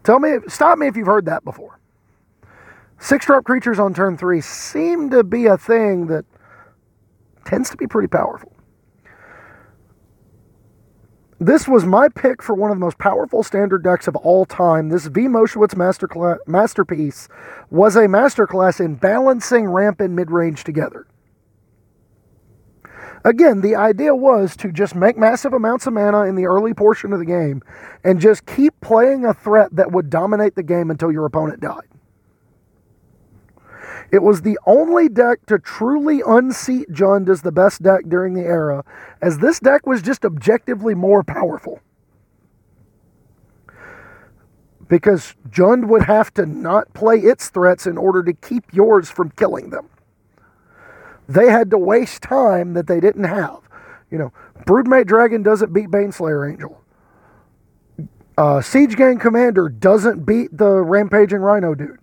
Tell 0.05 0.19
me, 0.19 0.37
stop 0.49 0.79
me 0.79 0.87
if 0.87 0.97
you've 0.97 1.07
heard 1.07 1.25
that 1.27 1.45
before. 1.45 1.80
Six 3.03 3.25
drop 3.25 3.45
creatures 3.45 3.79
on 3.79 3.95
turn 3.95 4.19
three 4.19 4.43
seem 4.43 5.09
to 5.09 5.25
be 5.25 5.47
a 5.47 5.57
thing 5.57 6.09
that 6.09 6.27
tends 7.47 7.71
to 7.71 7.77
be 7.79 7.87
pretty 7.87 8.09
powerful. 8.09 8.53
This 11.41 11.67
was 11.67 11.87
my 11.87 12.11
pick 12.11 12.43
for 12.43 12.55
one 12.55 12.71
of 12.71 12.77
the 12.77 12.85
most 12.85 12.99
powerful 12.99 13.43
standard 13.43 13.83
decks 13.83 14.07
of 14.07 14.15
all 14.17 14.45
time. 14.45 14.91
This 14.91 15.09
Zvi 15.09 15.27
Mowshowitz 15.27 15.75
master 15.75 16.39
masterpiece 16.47 17.27
was 17.71 17.97
a 17.97 18.01
masterclass 18.01 18.85
in 18.85 18.97
balancing 18.97 19.67
ramp 19.67 20.03
and 20.03 20.15
mid 20.15 20.31
range 20.31 20.63
together. 20.65 21.07
Again, 23.25 23.63
the 23.63 23.77
idea 23.77 24.15
was 24.15 24.55
to 24.57 24.71
just 24.71 24.95
make 24.95 25.17
massive 25.17 25.55
amounts 25.55 25.87
of 25.87 25.95
mana 25.95 26.25
in 26.25 26.35
the 26.35 26.47
early 26.47 26.75
portion 26.75 27.15
of 27.15 27.19
the 27.19 27.25
game 27.25 27.63
and 28.05 28.21
just 28.21 28.45
keep 28.45 28.79
playing 28.83 29.25
a 29.25 29.33
threat 29.33 29.75
that 29.75 29.91
would 29.91 30.11
dominate 30.11 30.55
the 30.55 30.63
game 30.63 30.91
until 30.91 31.11
your 31.11 31.25
opponent 31.25 31.61
died. 31.61 31.89
It 34.11 34.23
was 34.23 34.43
the 34.43 34.59
only 34.67 35.09
deck 35.09 35.47
to 35.47 35.59
truly 35.59 36.21
unseat 36.27 36.91
Jund 36.91 37.29
as 37.29 37.43
the 37.43 37.53
best 37.53 37.83
deck 37.83 38.03
during 38.09 38.35
the 38.35 38.43
era, 38.43 38.85
as 39.23 39.39
this 39.39 39.61
deck 39.61 39.87
was 39.87 40.03
just 40.03 40.25
objectively 40.25 40.95
more 40.95 41.23
powerful. 41.23 41.81
Because 44.89 45.37
Jund 45.49 45.87
would 45.87 46.03
have 46.03 46.35
to 46.35 46.45
not 46.45 46.93
play 46.93 47.19
its 47.19 47.49
threats 47.49 47.87
in 47.87 47.97
order 47.97 48.25
to 48.25 48.33
keep 48.33 48.65
yours 48.73 49.09
from 49.09 49.31
killing 49.31 49.71
them. 49.71 49.89
They 51.29 51.49
had 51.49 51.71
to 51.71 51.79
waste 51.79 52.23
time 52.23 52.75
that 52.75 52.89
they 52.89 52.99
didn't 52.99 53.25
have. 53.25 53.61
You 54.11 54.19
know, 54.19 54.33
Broodmate 54.67 55.07
Dragon 55.07 55.45
doesn't 55.45 55.73
beat 55.73 55.89
Baneslayer 55.89 56.51
Angel. 56.51 56.83
Uh, 58.37 58.61
Siege 58.61 58.97
Gang 58.97 59.21
Commander 59.21 59.69
doesn't 59.69 60.27
beat 60.27 60.57
the 60.57 60.69
Rampaging 60.69 61.39
Rhino 61.39 61.77
dude. 61.77 62.00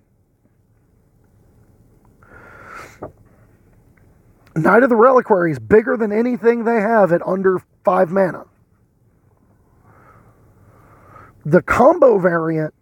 Knight 4.57 4.83
of 4.83 4.89
the 4.89 4.95
Reliquary 4.95 5.51
is 5.51 5.59
bigger 5.59 5.95
than 5.95 6.11
anything 6.11 6.63
they 6.63 6.81
have 6.81 7.11
at 7.11 7.25
under 7.25 7.61
five 7.83 8.11
mana. 8.11 8.45
The 11.45 11.61
combo 11.61 12.17
variant 12.19 12.73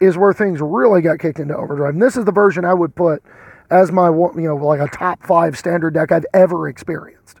is 0.00 0.18
where 0.18 0.32
things 0.32 0.60
really 0.60 1.00
got 1.00 1.18
kicked 1.18 1.38
into 1.38 1.56
overdrive. 1.56 1.94
And 1.94 2.02
this 2.02 2.16
is 2.16 2.24
the 2.24 2.32
version 2.32 2.64
I 2.64 2.74
would 2.74 2.94
put 2.94 3.22
as 3.70 3.90
my 3.90 4.08
you 4.08 4.32
know 4.36 4.56
like 4.56 4.80
a 4.80 4.88
top 4.88 5.24
five 5.24 5.56
standard 5.56 5.94
deck 5.94 6.12
I've 6.12 6.26
ever 6.34 6.68
experienced. 6.68 7.40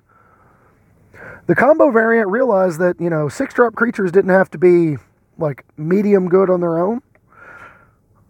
The 1.46 1.54
combo 1.54 1.90
variant 1.90 2.28
realized 2.28 2.80
that 2.80 2.98
you 3.00 3.10
know 3.10 3.28
six 3.28 3.52
drop 3.54 3.74
creatures 3.74 4.10
didn't 4.10 4.30
have 4.30 4.50
to 4.52 4.58
be 4.58 4.96
like 5.36 5.64
medium 5.76 6.28
good 6.28 6.48
on 6.48 6.60
their 6.60 6.78
own. 6.78 7.02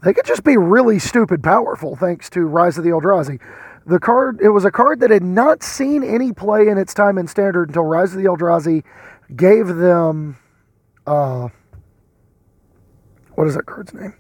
They 0.03 0.13
could 0.13 0.27
just 0.27 0.45
be 0.45 0.57
really 0.57 0.99
stupid 0.99 1.43
powerful 1.43 1.97
thanks 1.97 2.29
to 2.31 2.47
Rise 2.47 2.77
of 2.77 2.85
the 2.85 2.91
Eldrazi. 2.91 3.41
The 3.87 3.99
card, 3.99 4.41
it 4.43 4.49
was 4.49 4.65
a 4.65 4.71
card 4.71 5.01
that 5.01 5.11
had 5.11 5.23
not 5.23 5.63
seen 5.63 6.03
any 6.03 6.33
play 6.33 6.69
in 6.69 6.79
its 6.79 6.95
time 6.95 7.19
in 7.19 7.27
standard 7.27 7.69
until 7.69 7.83
Rise 7.83 8.15
of 8.15 8.23
the 8.23 8.29
Eldrazi 8.29 8.83
gave 9.37 9.67
them, 9.69 10.39
uh, 11.07 11.49
what 13.35 13.47
is 13.47 13.55
that 13.55 13.67
card's 13.67 13.93
name? 13.93 14.15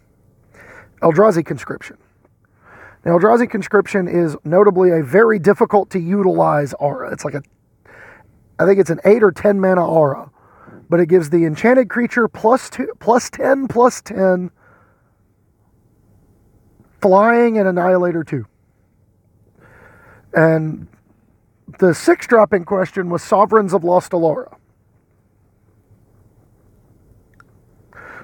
Eldrazi 1.00 1.44
Conscription. 1.44 1.96
Now, 3.06 3.18
Eldrazi 3.18 3.48
Conscription 3.48 4.06
is 4.06 4.36
notably 4.44 4.90
a 4.90 5.02
very 5.02 5.38
difficult 5.38 5.88
to 5.90 5.98
utilize 5.98 6.74
aura. 6.74 7.10
It's 7.12 7.24
like 7.24 7.34
a, 7.34 7.42
I 8.58 8.66
think 8.66 8.78
it's 8.78 8.90
an 8.90 9.00
8 9.04 9.22
or 9.22 9.32
10 9.32 9.60
mana 9.60 9.86
aura, 9.86 10.30
but 10.90 11.00
it 11.00 11.06
gives 11.06 11.30
the 11.30 11.44
enchanted 11.44 11.88
creature 11.88 12.28
plus, 12.28 12.68
two, 12.68 12.92
plus 12.98 13.30
10, 13.30 13.68
plus 13.68 14.02
10, 14.02 14.50
flying 17.00 17.58
and 17.58 17.66
Annihilator 17.66 18.24
2. 18.24 18.46
And 20.34 20.88
the 21.78 21.94
six 21.94 22.26
drop 22.26 22.52
in 22.52 22.64
question 22.64 23.08
was 23.08 23.22
Sovereigns 23.22 23.72
of 23.72 23.84
Lost 23.84 24.12
Alara. 24.12 24.56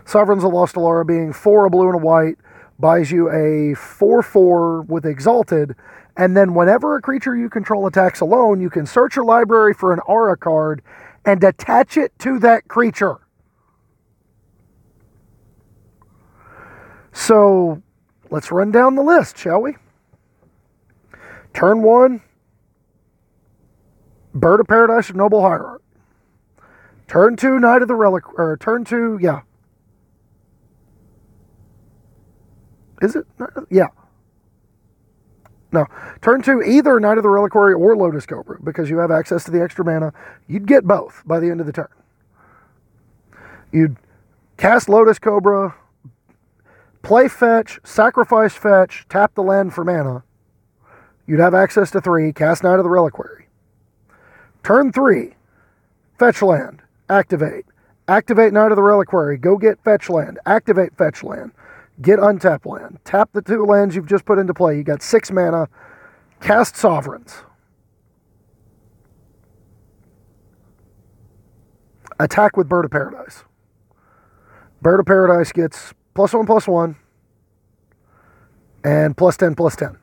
Sovereigns 0.04 0.42
of 0.42 0.52
Lost 0.52 0.74
Alara 0.74 1.06
being 1.06 1.32
four, 1.32 1.66
a 1.66 1.70
blue, 1.70 1.86
and 1.86 1.94
a 1.94 2.04
white, 2.04 2.36
buys 2.80 3.12
you 3.12 3.30
a 3.30 3.74
4 3.74 4.22
4 4.22 4.82
with 4.82 5.06
Exalted. 5.06 5.76
And 6.16 6.36
then, 6.36 6.54
whenever 6.54 6.96
a 6.96 7.00
creature 7.00 7.36
you 7.36 7.48
control 7.48 7.86
attacks 7.86 8.20
alone, 8.20 8.60
you 8.60 8.70
can 8.70 8.86
search 8.86 9.14
your 9.14 9.24
library 9.24 9.72
for 9.72 9.92
an 9.92 10.00
aura 10.06 10.36
card 10.36 10.82
and 11.24 11.42
attach 11.44 11.96
it 11.96 12.18
to 12.18 12.38
that 12.40 12.66
creature. 12.66 13.18
So, 17.12 17.82
let's 18.30 18.50
run 18.50 18.70
down 18.70 18.96
the 18.96 19.02
list, 19.02 19.38
shall 19.38 19.62
we? 19.62 19.76
Turn 21.54 21.82
one, 21.82 22.22
Bird 24.34 24.60
of 24.60 24.66
Paradise, 24.66 25.12
Noble 25.12 25.42
Hierarch. 25.42 25.82
Turn 27.08 27.36
two, 27.36 27.58
Knight 27.58 27.82
of 27.82 27.88
the 27.88 27.96
Relic, 27.96 28.38
or 28.38 28.56
turn 28.56 28.84
two, 28.84 29.18
yeah. 29.20 29.40
Is 33.02 33.16
it? 33.16 33.26
Yeah. 33.70 33.88
No. 35.72 35.86
Turn 36.20 36.42
two, 36.42 36.62
either 36.62 37.00
Knight 37.00 37.16
of 37.16 37.24
the 37.24 37.28
Reliquary 37.28 37.74
or 37.74 37.96
Lotus 37.96 38.26
Cobra, 38.26 38.58
because 38.62 38.88
you 38.88 38.98
have 38.98 39.10
access 39.10 39.42
to 39.44 39.50
the 39.50 39.60
extra 39.60 39.84
mana. 39.84 40.12
You'd 40.46 40.66
get 40.66 40.84
both 40.84 41.22
by 41.26 41.40
the 41.40 41.50
end 41.50 41.60
of 41.60 41.66
the 41.66 41.72
turn. 41.72 41.88
You'd 43.72 43.96
cast 44.56 44.88
Lotus 44.88 45.18
Cobra, 45.18 45.74
play 47.02 47.28
fetch, 47.28 47.80
sacrifice 47.82 48.54
fetch, 48.54 49.06
tap 49.08 49.34
the 49.34 49.42
land 49.42 49.74
for 49.74 49.84
mana 49.84 50.22
you'd 51.30 51.38
have 51.38 51.54
access 51.54 51.92
to 51.92 52.00
three, 52.00 52.32
cast 52.32 52.64
Knight 52.64 52.80
of 52.80 52.82
the 52.84 52.90
Reliquary. 52.90 53.46
Turn 54.64 54.90
three, 54.90 55.34
fetch 56.18 56.42
land, 56.42 56.82
activate. 57.08 57.66
Activate 58.08 58.52
Knight 58.52 58.72
of 58.72 58.76
the 58.76 58.82
Reliquary, 58.82 59.38
go 59.38 59.56
get 59.56 59.78
fetch 59.84 60.10
land, 60.10 60.40
activate 60.44 60.96
fetch 60.96 61.22
land, 61.22 61.52
get 62.02 62.18
untap 62.18 62.66
land, 62.66 62.98
tap 63.04 63.30
the 63.32 63.40
two 63.40 63.64
lands 63.64 63.94
you've 63.94 64.08
just 64.08 64.24
put 64.24 64.40
into 64.40 64.52
play. 64.52 64.76
You 64.76 64.82
got 64.82 65.02
six 65.02 65.30
mana, 65.30 65.68
cast 66.40 66.74
Sovereigns. 66.74 67.36
Attack 72.18 72.56
with 72.56 72.68
Bird 72.68 72.84
of 72.84 72.90
Paradise. 72.90 73.44
Bird 74.82 74.98
of 74.98 75.06
Paradise 75.06 75.52
gets 75.52 75.94
plus 76.14 76.34
one, 76.34 76.44
plus 76.46 76.66
one, 76.66 76.96
and 78.82 79.16
plus 79.16 79.36
10, 79.36 79.54
plus 79.54 79.76
10. 79.76 79.96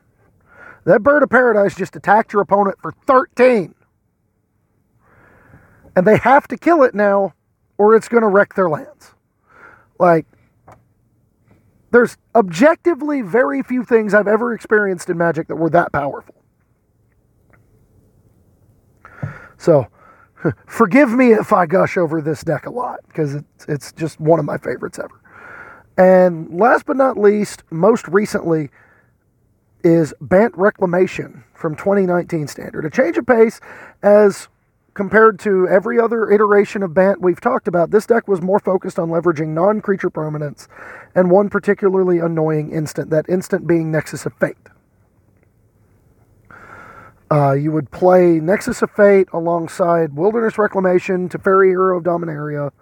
That 0.88 1.02
bird 1.02 1.22
of 1.22 1.28
paradise 1.28 1.74
just 1.74 1.96
attacked 1.96 2.32
your 2.32 2.40
opponent 2.40 2.78
for 2.80 2.92
13. 3.06 3.74
And 5.94 6.06
they 6.06 6.16
have 6.16 6.48
to 6.48 6.56
kill 6.56 6.82
it 6.82 6.94
now, 6.94 7.34
or 7.76 7.94
it's 7.94 8.08
going 8.08 8.22
to 8.22 8.28
wreck 8.28 8.54
their 8.54 8.70
lands. 8.70 9.12
Like, 9.98 10.24
there's 11.90 12.16
objectively 12.34 13.20
very 13.20 13.62
few 13.62 13.84
things 13.84 14.14
I've 14.14 14.26
ever 14.26 14.54
experienced 14.54 15.10
in 15.10 15.18
Magic 15.18 15.48
that 15.48 15.56
were 15.56 15.68
that 15.68 15.92
powerful. 15.92 16.34
So, 19.58 19.88
forgive 20.66 21.10
me 21.10 21.32
if 21.32 21.52
I 21.52 21.66
gush 21.66 21.98
over 21.98 22.22
this 22.22 22.42
deck 22.42 22.64
a 22.64 22.70
lot, 22.70 23.00
because 23.08 23.34
it's, 23.34 23.66
it's 23.68 23.92
just 23.92 24.18
one 24.20 24.38
of 24.38 24.46
my 24.46 24.56
favorites 24.56 24.98
ever. 24.98 25.20
And 25.98 26.58
last 26.58 26.86
but 26.86 26.96
not 26.96 27.18
least, 27.18 27.62
most 27.70 28.08
recently, 28.08 28.70
is 29.84 30.14
Bant 30.20 30.56
Reclamation 30.56 31.44
from 31.54 31.74
2019 31.76 32.46
standard. 32.48 32.84
A 32.84 32.90
change 32.90 33.16
of 33.16 33.26
pace 33.26 33.60
as 34.02 34.48
compared 34.94 35.38
to 35.38 35.68
every 35.68 36.00
other 36.00 36.28
iteration 36.30 36.82
of 36.82 36.92
Bant 36.92 37.20
we've 37.20 37.40
talked 37.40 37.68
about. 37.68 37.92
This 37.92 38.06
deck 38.06 38.26
was 38.26 38.42
more 38.42 38.58
focused 38.58 38.98
on 38.98 39.10
leveraging 39.10 39.48
non 39.48 39.80
creature 39.80 40.10
permanents 40.10 40.66
and 41.14 41.30
one 41.30 41.48
particularly 41.48 42.18
annoying 42.18 42.72
instant, 42.72 43.10
that 43.10 43.28
instant 43.28 43.66
being 43.66 43.92
Nexus 43.92 44.26
of 44.26 44.34
Fate. 44.34 44.56
Uh, 47.30 47.52
you 47.52 47.70
would 47.70 47.90
play 47.90 48.40
Nexus 48.40 48.82
of 48.82 48.90
Fate 48.90 49.28
alongside 49.32 50.14
Wilderness 50.14 50.58
Reclamation, 50.58 51.28
to 51.28 51.38
Teferi 51.38 51.68
Hero 51.68 51.98
of 51.98 52.02
Dominaria, 52.02 52.72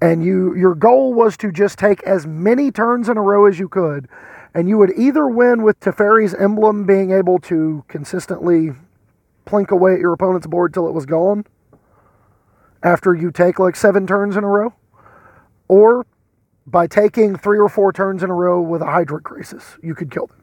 and 0.00 0.24
you 0.24 0.54
your 0.54 0.74
goal 0.74 1.14
was 1.14 1.36
to 1.38 1.50
just 1.50 1.78
take 1.78 2.02
as 2.02 2.26
many 2.26 2.70
turns 2.70 3.08
in 3.08 3.16
a 3.16 3.22
row 3.22 3.46
as 3.46 3.58
you 3.58 3.68
could 3.68 4.06
And 4.54 4.68
you 4.68 4.76
would 4.78 4.92
either 4.96 5.26
win 5.26 5.62
with 5.62 5.80
Teferi's 5.80 6.34
emblem 6.34 6.84
being 6.84 7.10
able 7.10 7.38
to 7.40 7.84
consistently 7.88 8.72
plink 9.46 9.70
away 9.70 9.94
at 9.94 10.00
your 10.00 10.12
opponent's 10.12 10.46
board 10.46 10.74
till 10.74 10.86
it 10.86 10.92
was 10.92 11.06
gone 11.06 11.44
after 12.82 13.14
you 13.14 13.30
take 13.30 13.58
like 13.58 13.76
seven 13.76 14.06
turns 14.06 14.36
in 14.36 14.44
a 14.44 14.48
row, 14.48 14.74
or 15.68 16.06
by 16.66 16.86
taking 16.86 17.36
three 17.36 17.58
or 17.58 17.68
four 17.68 17.92
turns 17.92 18.22
in 18.22 18.30
a 18.30 18.34
row 18.34 18.60
with 18.60 18.82
a 18.82 18.86
Hydroid 18.86 19.22
Krasis, 19.22 19.78
you 19.82 19.94
could 19.94 20.10
kill 20.10 20.26
them. 20.26 20.38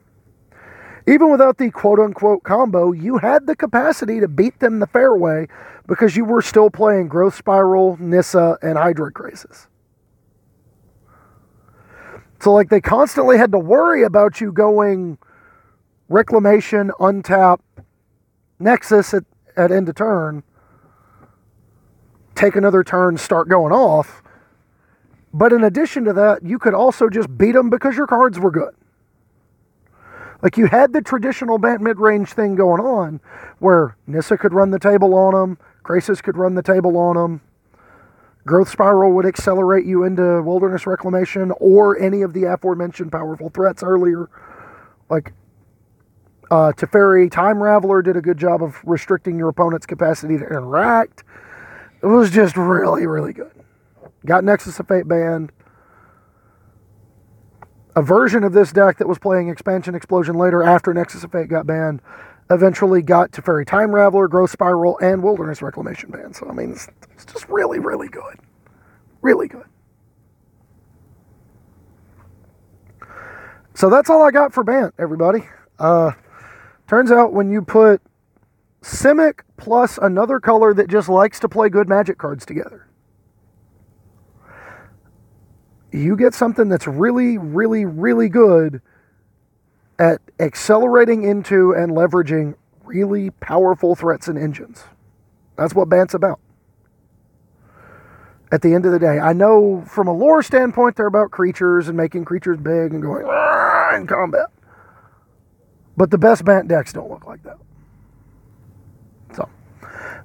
Even 1.07 1.32
without 1.32 1.57
the 1.57 1.72
quote 1.72 1.99
unquote 1.99 2.43
combo, 2.43 2.91
you 2.91 3.18
had 3.18 3.47
the 3.47 3.55
capacity 3.55 4.20
to 4.20 4.28
beat 4.28 4.60
them 4.60 4.80
the 4.80 4.88
fair 4.88 5.16
way 5.16 5.47
because 5.88 6.16
you 6.16 6.24
were 6.24 6.41
still 6.41 6.70
playing 6.70 7.07
Growth 7.07 7.36
Spiral, 7.36 7.97
Nissa, 7.99 8.57
and 8.62 8.78
Hydroid 8.78 9.14
Krasis. 9.14 9.68
So, 12.41 12.53
like, 12.53 12.69
they 12.69 12.81
constantly 12.81 13.37
had 13.37 13.51
to 13.51 13.59
worry 13.59 14.03
about 14.03 14.39
you 14.39 14.51
going 14.51 15.17
Reclamation, 16.07 16.91
Untap, 16.99 17.59
Nexus 18.57 19.13
at, 19.13 19.23
at 19.55 19.71
end 19.71 19.89
of 19.89 19.95
turn, 19.95 20.43
take 22.33 22.55
another 22.55 22.83
turn, 22.83 23.17
start 23.17 23.47
going 23.47 23.71
off. 23.71 24.23
But 25.31 25.53
in 25.53 25.63
addition 25.63 26.05
to 26.05 26.13
that, 26.13 26.43
you 26.43 26.57
could 26.57 26.73
also 26.73 27.09
just 27.09 27.37
beat 27.37 27.51
them 27.51 27.69
because 27.69 27.95
your 27.95 28.07
cards 28.07 28.39
were 28.39 28.49
good. 28.49 28.73
Like 30.41 30.57
you 30.57 30.67
had 30.67 30.93
the 30.93 31.01
traditional 31.01 31.59
mid 31.59 31.99
range 31.99 32.29
thing 32.33 32.55
going 32.55 32.81
on 32.81 33.19
where 33.59 33.97
Nissa 34.07 34.37
could 34.37 34.53
run 34.53 34.71
the 34.71 34.79
table 34.79 35.13
on 35.13 35.33
them, 35.33 35.57
Krasis 35.83 36.23
could 36.23 36.37
run 36.37 36.55
the 36.55 36.63
table 36.63 36.97
on 36.97 37.15
them, 37.15 37.41
Growth 38.49 38.69
Spiral 38.69 39.11
would 39.11 39.27
accelerate 39.27 39.85
you 39.85 40.03
into 40.05 40.41
Wilderness 40.41 40.87
Reclamation 40.87 41.53
or 41.59 41.99
any 41.99 42.23
of 42.23 42.33
the 42.33 42.45
aforementioned 42.45 43.11
powerful 43.11 43.49
threats 43.49 43.83
earlier. 43.83 44.27
Like 45.07 45.33
uh, 46.49 46.73
Teferi 46.75 47.29
Time 47.29 47.57
Raveler 47.57 48.03
did 48.03 48.17
a 48.17 48.21
good 48.21 48.39
job 48.39 48.63
of 48.63 48.81
restricting 48.83 49.37
your 49.37 49.49
opponent's 49.49 49.85
capacity 49.85 50.35
to 50.39 50.43
interact. 50.43 51.23
It 52.01 52.07
was 52.07 52.31
just 52.31 52.57
really, 52.57 53.05
really 53.05 53.33
good. 53.33 53.51
Got 54.25 54.43
Nexus 54.43 54.79
of 54.79 54.87
Fate 54.87 55.07
banned. 55.07 55.51
A 57.95 58.01
version 58.01 58.43
of 58.43 58.53
this 58.53 58.71
deck 58.71 58.97
that 58.97 59.07
was 59.07 59.19
playing 59.19 59.49
Expansion 59.49 59.93
Explosion 59.93 60.35
later 60.35 60.63
after 60.63 60.91
Nexus 60.91 61.23
of 61.23 61.31
Fate 61.31 61.49
got 61.49 61.67
banned 61.67 62.01
eventually 62.49 63.03
got 63.03 63.31
Teferi 63.31 63.63
Time 63.65 63.89
Raveler, 63.89 64.27
Growth 64.27 64.49
Spiral, 64.49 64.97
and 65.03 65.21
Wilderness 65.21 65.61
Reclamation 65.61 66.09
banned. 66.09 66.35
So, 66.35 66.47
I 66.49 66.53
mean, 66.53 66.71
it's, 66.71 66.87
it's 67.22 67.34
just 67.34 67.49
really, 67.49 67.80
really 67.80 68.07
good. 68.07 68.39
Really 69.22 69.49
good. 69.49 69.65
So 73.74 73.89
that's 73.89 74.09
all 74.09 74.22
I 74.22 74.32
got 74.32 74.53
for 74.53 74.63
Bant, 74.63 74.93
everybody. 74.97 75.41
Uh, 75.78 76.11
turns 76.88 77.11
out 77.11 77.34
when 77.34 77.49
you 77.49 77.61
put 77.61 78.01
Simic 78.82 79.41
plus 79.57 79.97
another 79.97 80.39
color 80.39 80.74
that 80.74 80.89
just 80.89 81.09
likes 81.09 81.41
to 81.41 81.49
play 81.49 81.67
good 81.67 81.89
magic 81.89 82.17
cards 82.17 82.45
together. 82.45 82.88
You 85.91 86.15
get 86.15 86.34
something 86.34 86.70
that's 86.70 86.88
really, 86.88 87.38
really, 87.38 87.84
really 87.84 88.30
good 88.30 88.82
at 89.97 90.22
accelerating 90.39 91.24
into 91.24 91.74
and 91.74 91.91
leveraging 91.91 92.55
really 92.86 93.32
powerful 93.32 93.95
threats 93.95 94.30
and 94.30 94.38
engines. 94.38 94.86
That's 95.57 95.76
what 95.76 95.89
Bant's 95.89 96.13
about. 96.13 96.39
At 98.51 98.63
the 98.63 98.73
end 98.73 98.85
of 98.85 98.91
the 98.91 98.99
day, 98.99 99.19
I 99.19 99.33
know 99.33 99.83
from 99.85 100.07
a 100.07 100.13
lore 100.13 100.41
standpoint, 100.41 100.95
they're 100.95 101.05
about 101.05 101.29
creatures 101.29 101.87
and 101.87 101.95
making 101.95 102.25
creatures 102.25 102.57
big 102.57 102.93
and 102.93 103.01
going 103.01 103.27
in 103.95 104.07
combat. 104.07 104.47
But 105.95 106.09
the 106.09 106.17
best 106.17 106.45
Bant 106.45 106.67
decks 106.67 106.91
don't 106.93 107.11
look 107.11 107.27
like 107.27 107.43
that. 107.43 107.57
So 109.35 109.47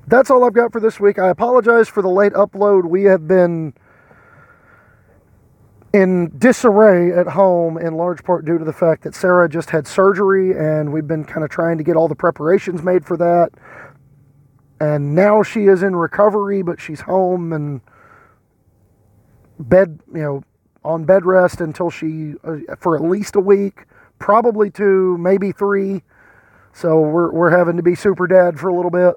that's 0.06 0.30
all 0.30 0.44
I've 0.44 0.54
got 0.54 0.72
for 0.72 0.80
this 0.80 0.98
week. 0.98 1.18
I 1.18 1.28
apologize 1.28 1.88
for 1.88 2.00
the 2.00 2.08
late 2.08 2.32
upload. 2.32 2.84
We 2.84 3.04
have 3.04 3.28
been 3.28 3.74
in 5.92 6.32
disarray 6.38 7.12
at 7.12 7.26
home 7.26 7.76
in 7.76 7.94
large 7.94 8.24
part 8.24 8.44
due 8.44 8.58
to 8.58 8.64
the 8.64 8.72
fact 8.72 9.04
that 9.04 9.14
Sarah 9.14 9.48
just 9.48 9.70
had 9.70 9.86
surgery 9.86 10.50
and 10.50 10.92
we've 10.92 11.06
been 11.06 11.24
kind 11.24 11.44
of 11.44 11.50
trying 11.50 11.78
to 11.78 11.84
get 11.84 11.94
all 11.94 12.08
the 12.08 12.16
preparations 12.16 12.82
made 12.82 13.04
for 13.04 13.16
that. 13.16 13.50
And 14.80 15.14
now 15.14 15.42
she 15.42 15.66
is 15.66 15.82
in 15.82 15.94
recovery, 15.94 16.62
but 16.62 16.80
she's 16.80 17.02
home 17.02 17.52
and 17.52 17.80
bed, 19.68 20.00
you 20.12 20.22
know, 20.22 20.44
on 20.84 21.04
bed 21.04 21.24
rest 21.24 21.60
until 21.60 21.90
she, 21.90 22.34
uh, 22.44 22.58
for 22.78 22.96
at 22.96 23.02
least 23.02 23.36
a 23.36 23.40
week, 23.40 23.84
probably 24.18 24.70
two, 24.70 25.16
maybe 25.18 25.52
three. 25.52 26.02
So 26.72 27.00
we're, 27.00 27.30
we're 27.32 27.56
having 27.56 27.76
to 27.76 27.82
be 27.82 27.94
super 27.94 28.26
dad 28.26 28.58
for 28.58 28.68
a 28.68 28.74
little 28.74 28.90
bit. 28.90 29.14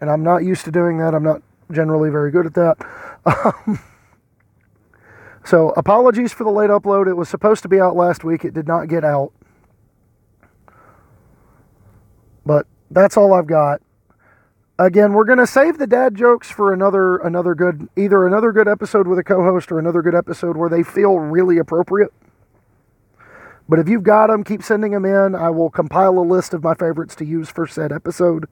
And 0.00 0.10
I'm 0.10 0.22
not 0.22 0.44
used 0.44 0.64
to 0.64 0.70
doing 0.70 0.98
that. 0.98 1.14
I'm 1.14 1.22
not 1.22 1.42
generally 1.70 2.10
very 2.10 2.30
good 2.30 2.46
at 2.46 2.54
that. 2.54 2.76
Um, 3.24 3.78
so 5.44 5.70
apologies 5.70 6.32
for 6.32 6.44
the 6.44 6.50
late 6.50 6.70
upload. 6.70 7.06
It 7.06 7.14
was 7.14 7.28
supposed 7.28 7.62
to 7.62 7.68
be 7.68 7.80
out 7.80 7.96
last 7.96 8.24
week. 8.24 8.44
It 8.44 8.54
did 8.54 8.66
not 8.66 8.88
get 8.88 9.04
out. 9.04 9.32
But 12.44 12.66
that's 12.90 13.16
all 13.16 13.32
I've 13.32 13.46
got. 13.46 13.80
Again, 14.78 15.12
we're 15.12 15.24
going 15.24 15.38
to 15.38 15.46
save 15.46 15.78
the 15.78 15.86
dad 15.86 16.16
jokes 16.16 16.50
for 16.50 16.72
another 16.72 17.18
another 17.18 17.54
good 17.54 17.88
either 17.96 18.26
another 18.26 18.50
good 18.50 18.66
episode 18.66 19.06
with 19.06 19.20
a 19.20 19.22
co-host 19.22 19.70
or 19.70 19.78
another 19.78 20.02
good 20.02 20.16
episode 20.16 20.56
where 20.56 20.68
they 20.68 20.82
feel 20.82 21.20
really 21.20 21.58
appropriate. 21.58 22.12
But 23.68 23.78
if 23.78 23.88
you've 23.88 24.02
got 24.02 24.26
them, 24.26 24.42
keep 24.42 24.62
sending 24.62 24.90
them 24.90 25.04
in. 25.04 25.36
I 25.36 25.50
will 25.50 25.70
compile 25.70 26.18
a 26.18 26.26
list 26.26 26.54
of 26.54 26.62
my 26.64 26.74
favorites 26.74 27.14
to 27.16 27.24
use 27.24 27.48
for 27.48 27.66
said 27.68 27.92
episode. 27.92 28.46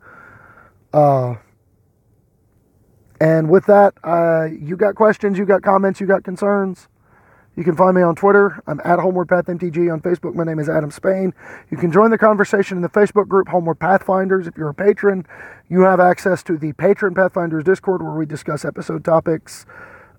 Uh, 0.92 1.36
and 3.20 3.50
with 3.50 3.66
that, 3.66 3.94
uh, 4.04 4.44
you 4.44 4.76
got 4.76 4.94
questions, 4.94 5.38
you 5.38 5.44
got 5.44 5.62
comments, 5.62 6.00
you 6.00 6.06
got 6.06 6.22
concerns. 6.22 6.88
You 7.55 7.64
can 7.64 7.76
find 7.76 7.94
me 7.94 8.00
on 8.00 8.14
Twitter. 8.14 8.62
I'm 8.66 8.80
at 8.82 8.98
Homeward 8.98 9.28
Path 9.28 9.44
MTG. 9.44 9.92
On 9.92 10.00
Facebook, 10.00 10.34
my 10.34 10.44
name 10.44 10.59
is 10.59 10.70
Adam 10.70 10.90
Spain. 10.90 11.34
You 11.70 11.76
can 11.76 11.92
join 11.92 12.11
the 12.11 12.16
conversation 12.16 12.78
in 12.78 12.82
the 12.82 12.88
Facebook 12.88 13.28
group 13.28 13.48
Homeward 13.48 13.78
Pathfinders. 13.78 14.46
If 14.46 14.57
you're 14.57 14.70
a 14.70 14.74
patron, 14.74 15.26
you 15.68 15.80
have 15.82 16.00
access 16.00 16.42
to 16.44 16.57
the 16.57 16.72
Patron 16.72 17.14
Pathfinders 17.14 17.64
Discord 17.64 18.03
where 18.03 18.14
we 18.14 18.24
discuss 18.24 18.64
episode 18.64 19.05
topics. 19.05 19.66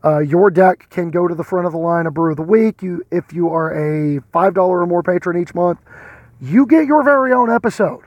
Uh, 0.06 0.20
your 0.20 0.52
deck 0.52 0.90
can 0.92 1.10
go 1.10 1.28
to 1.28 1.34
the 1.34 1.44
front 1.44 1.66
of 1.66 1.72
the 1.72 1.80
line 1.80 2.06
of 2.06 2.14
Brew 2.14 2.32
of 2.32 2.38
the 2.38 2.44
Week. 2.44 2.84
You, 2.84 3.04
if 3.10 3.34
you 3.34 3.50
are 3.50 3.72
a 3.72 4.20
$5 4.20 4.58
or 4.58 4.86
more 4.86 5.02
patron 5.02 5.42
each 5.42 5.56
month, 5.56 5.80
you 6.40 6.68
get 6.68 6.86
your 6.86 7.04
very 7.04 7.34
own 7.34 7.50
episode. 7.50 8.04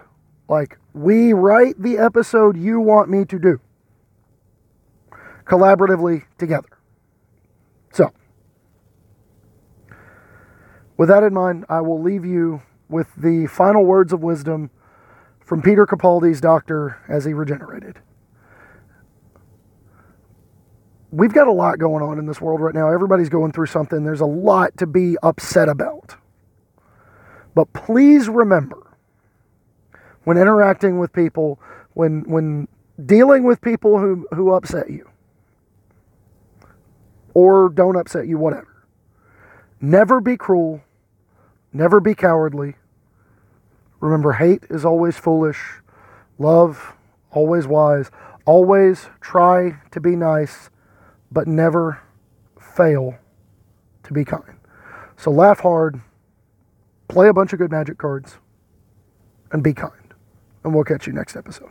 Like, 0.49 0.79
we 0.93 1.33
write 1.33 1.83
the 1.83 1.99
episode 1.99 2.57
you 2.57 2.79
want 2.79 3.09
me 3.09 3.24
to 3.24 3.39
do 3.41 3.61
collaboratively 5.47 6.24
together. 6.39 6.68
So, 7.93 8.12
with 10.97 11.09
that 11.09 11.22
in 11.22 11.34
mind, 11.34 11.64
I 11.68 11.80
will 11.80 12.01
leave 12.01 12.24
you 12.24 12.62
with 12.88 13.09
the 13.16 13.47
final 13.47 13.84
words 13.84 14.12
of 14.12 14.22
wisdom 14.22 14.70
from 15.40 15.62
Peter 15.62 15.86
Capaldi's 15.86 16.40
doctor 16.40 16.99
as 17.09 17.24
he 17.24 17.32
regenerated. 17.32 17.99
We've 21.11 21.32
got 21.32 21.49
a 21.49 21.53
lot 21.53 21.78
going 21.78 22.03
on 22.03 22.18
in 22.18 22.26
this 22.26 22.40
world 22.40 22.61
right 22.61 22.74
now. 22.74 22.90
Everybody's 22.90 23.28
going 23.28 23.53
through 23.53 23.66
something. 23.66 24.05
There's 24.05 24.20
a 24.20 24.26
lot 24.26 24.76
to 24.78 24.86
be 24.86 25.16
upset 25.22 25.68
about. 25.68 26.16
But 27.55 27.72
please 27.72 28.28
remember 28.28 28.82
when 30.24 30.36
interacting 30.36 30.99
with 30.99 31.12
people, 31.12 31.61
when 31.94 32.22
when 32.28 32.68
dealing 33.05 33.44
with 33.44 33.61
people 33.61 33.99
who, 33.99 34.26
who 34.34 34.53
upset 34.53 34.90
you 34.90 35.09
or 37.34 37.68
don't 37.68 37.97
upset 37.97 38.26
you, 38.26 38.38
whatever. 38.38 38.84
Never 39.80 40.20
be 40.20 40.36
cruel, 40.36 40.82
never 41.73 42.01
be 42.01 42.14
cowardly. 42.14 42.77
Remember, 44.01 44.33
hate 44.33 44.64
is 44.71 44.85
always 44.85 45.17
foolish, 45.17 45.61
love 46.39 46.95
always 47.31 47.67
wise. 47.67 48.11
Always 48.45 49.09
try 49.21 49.79
to 49.91 50.01
be 50.01 50.14
nice, 50.14 50.71
but 51.33 51.49
never 51.49 52.01
fail 52.61 53.19
to 54.05 54.12
be 54.12 54.25
kind. 54.25 54.57
So 55.17 55.31
laugh 55.31 55.61
hard, 55.61 56.01
play 57.09 57.29
a 57.29 57.33
bunch 57.33 57.53
of 57.53 57.59
good 57.59 57.73
magic 57.73 57.99
cards, 57.99 58.39
and 59.51 59.64
be 59.64 59.73
kind 59.73 60.07
and 60.67 60.75
we'll 60.75 60.85
catch 60.85 61.07
you 61.07 61.12
next 61.12 61.37
episode. 61.37 61.71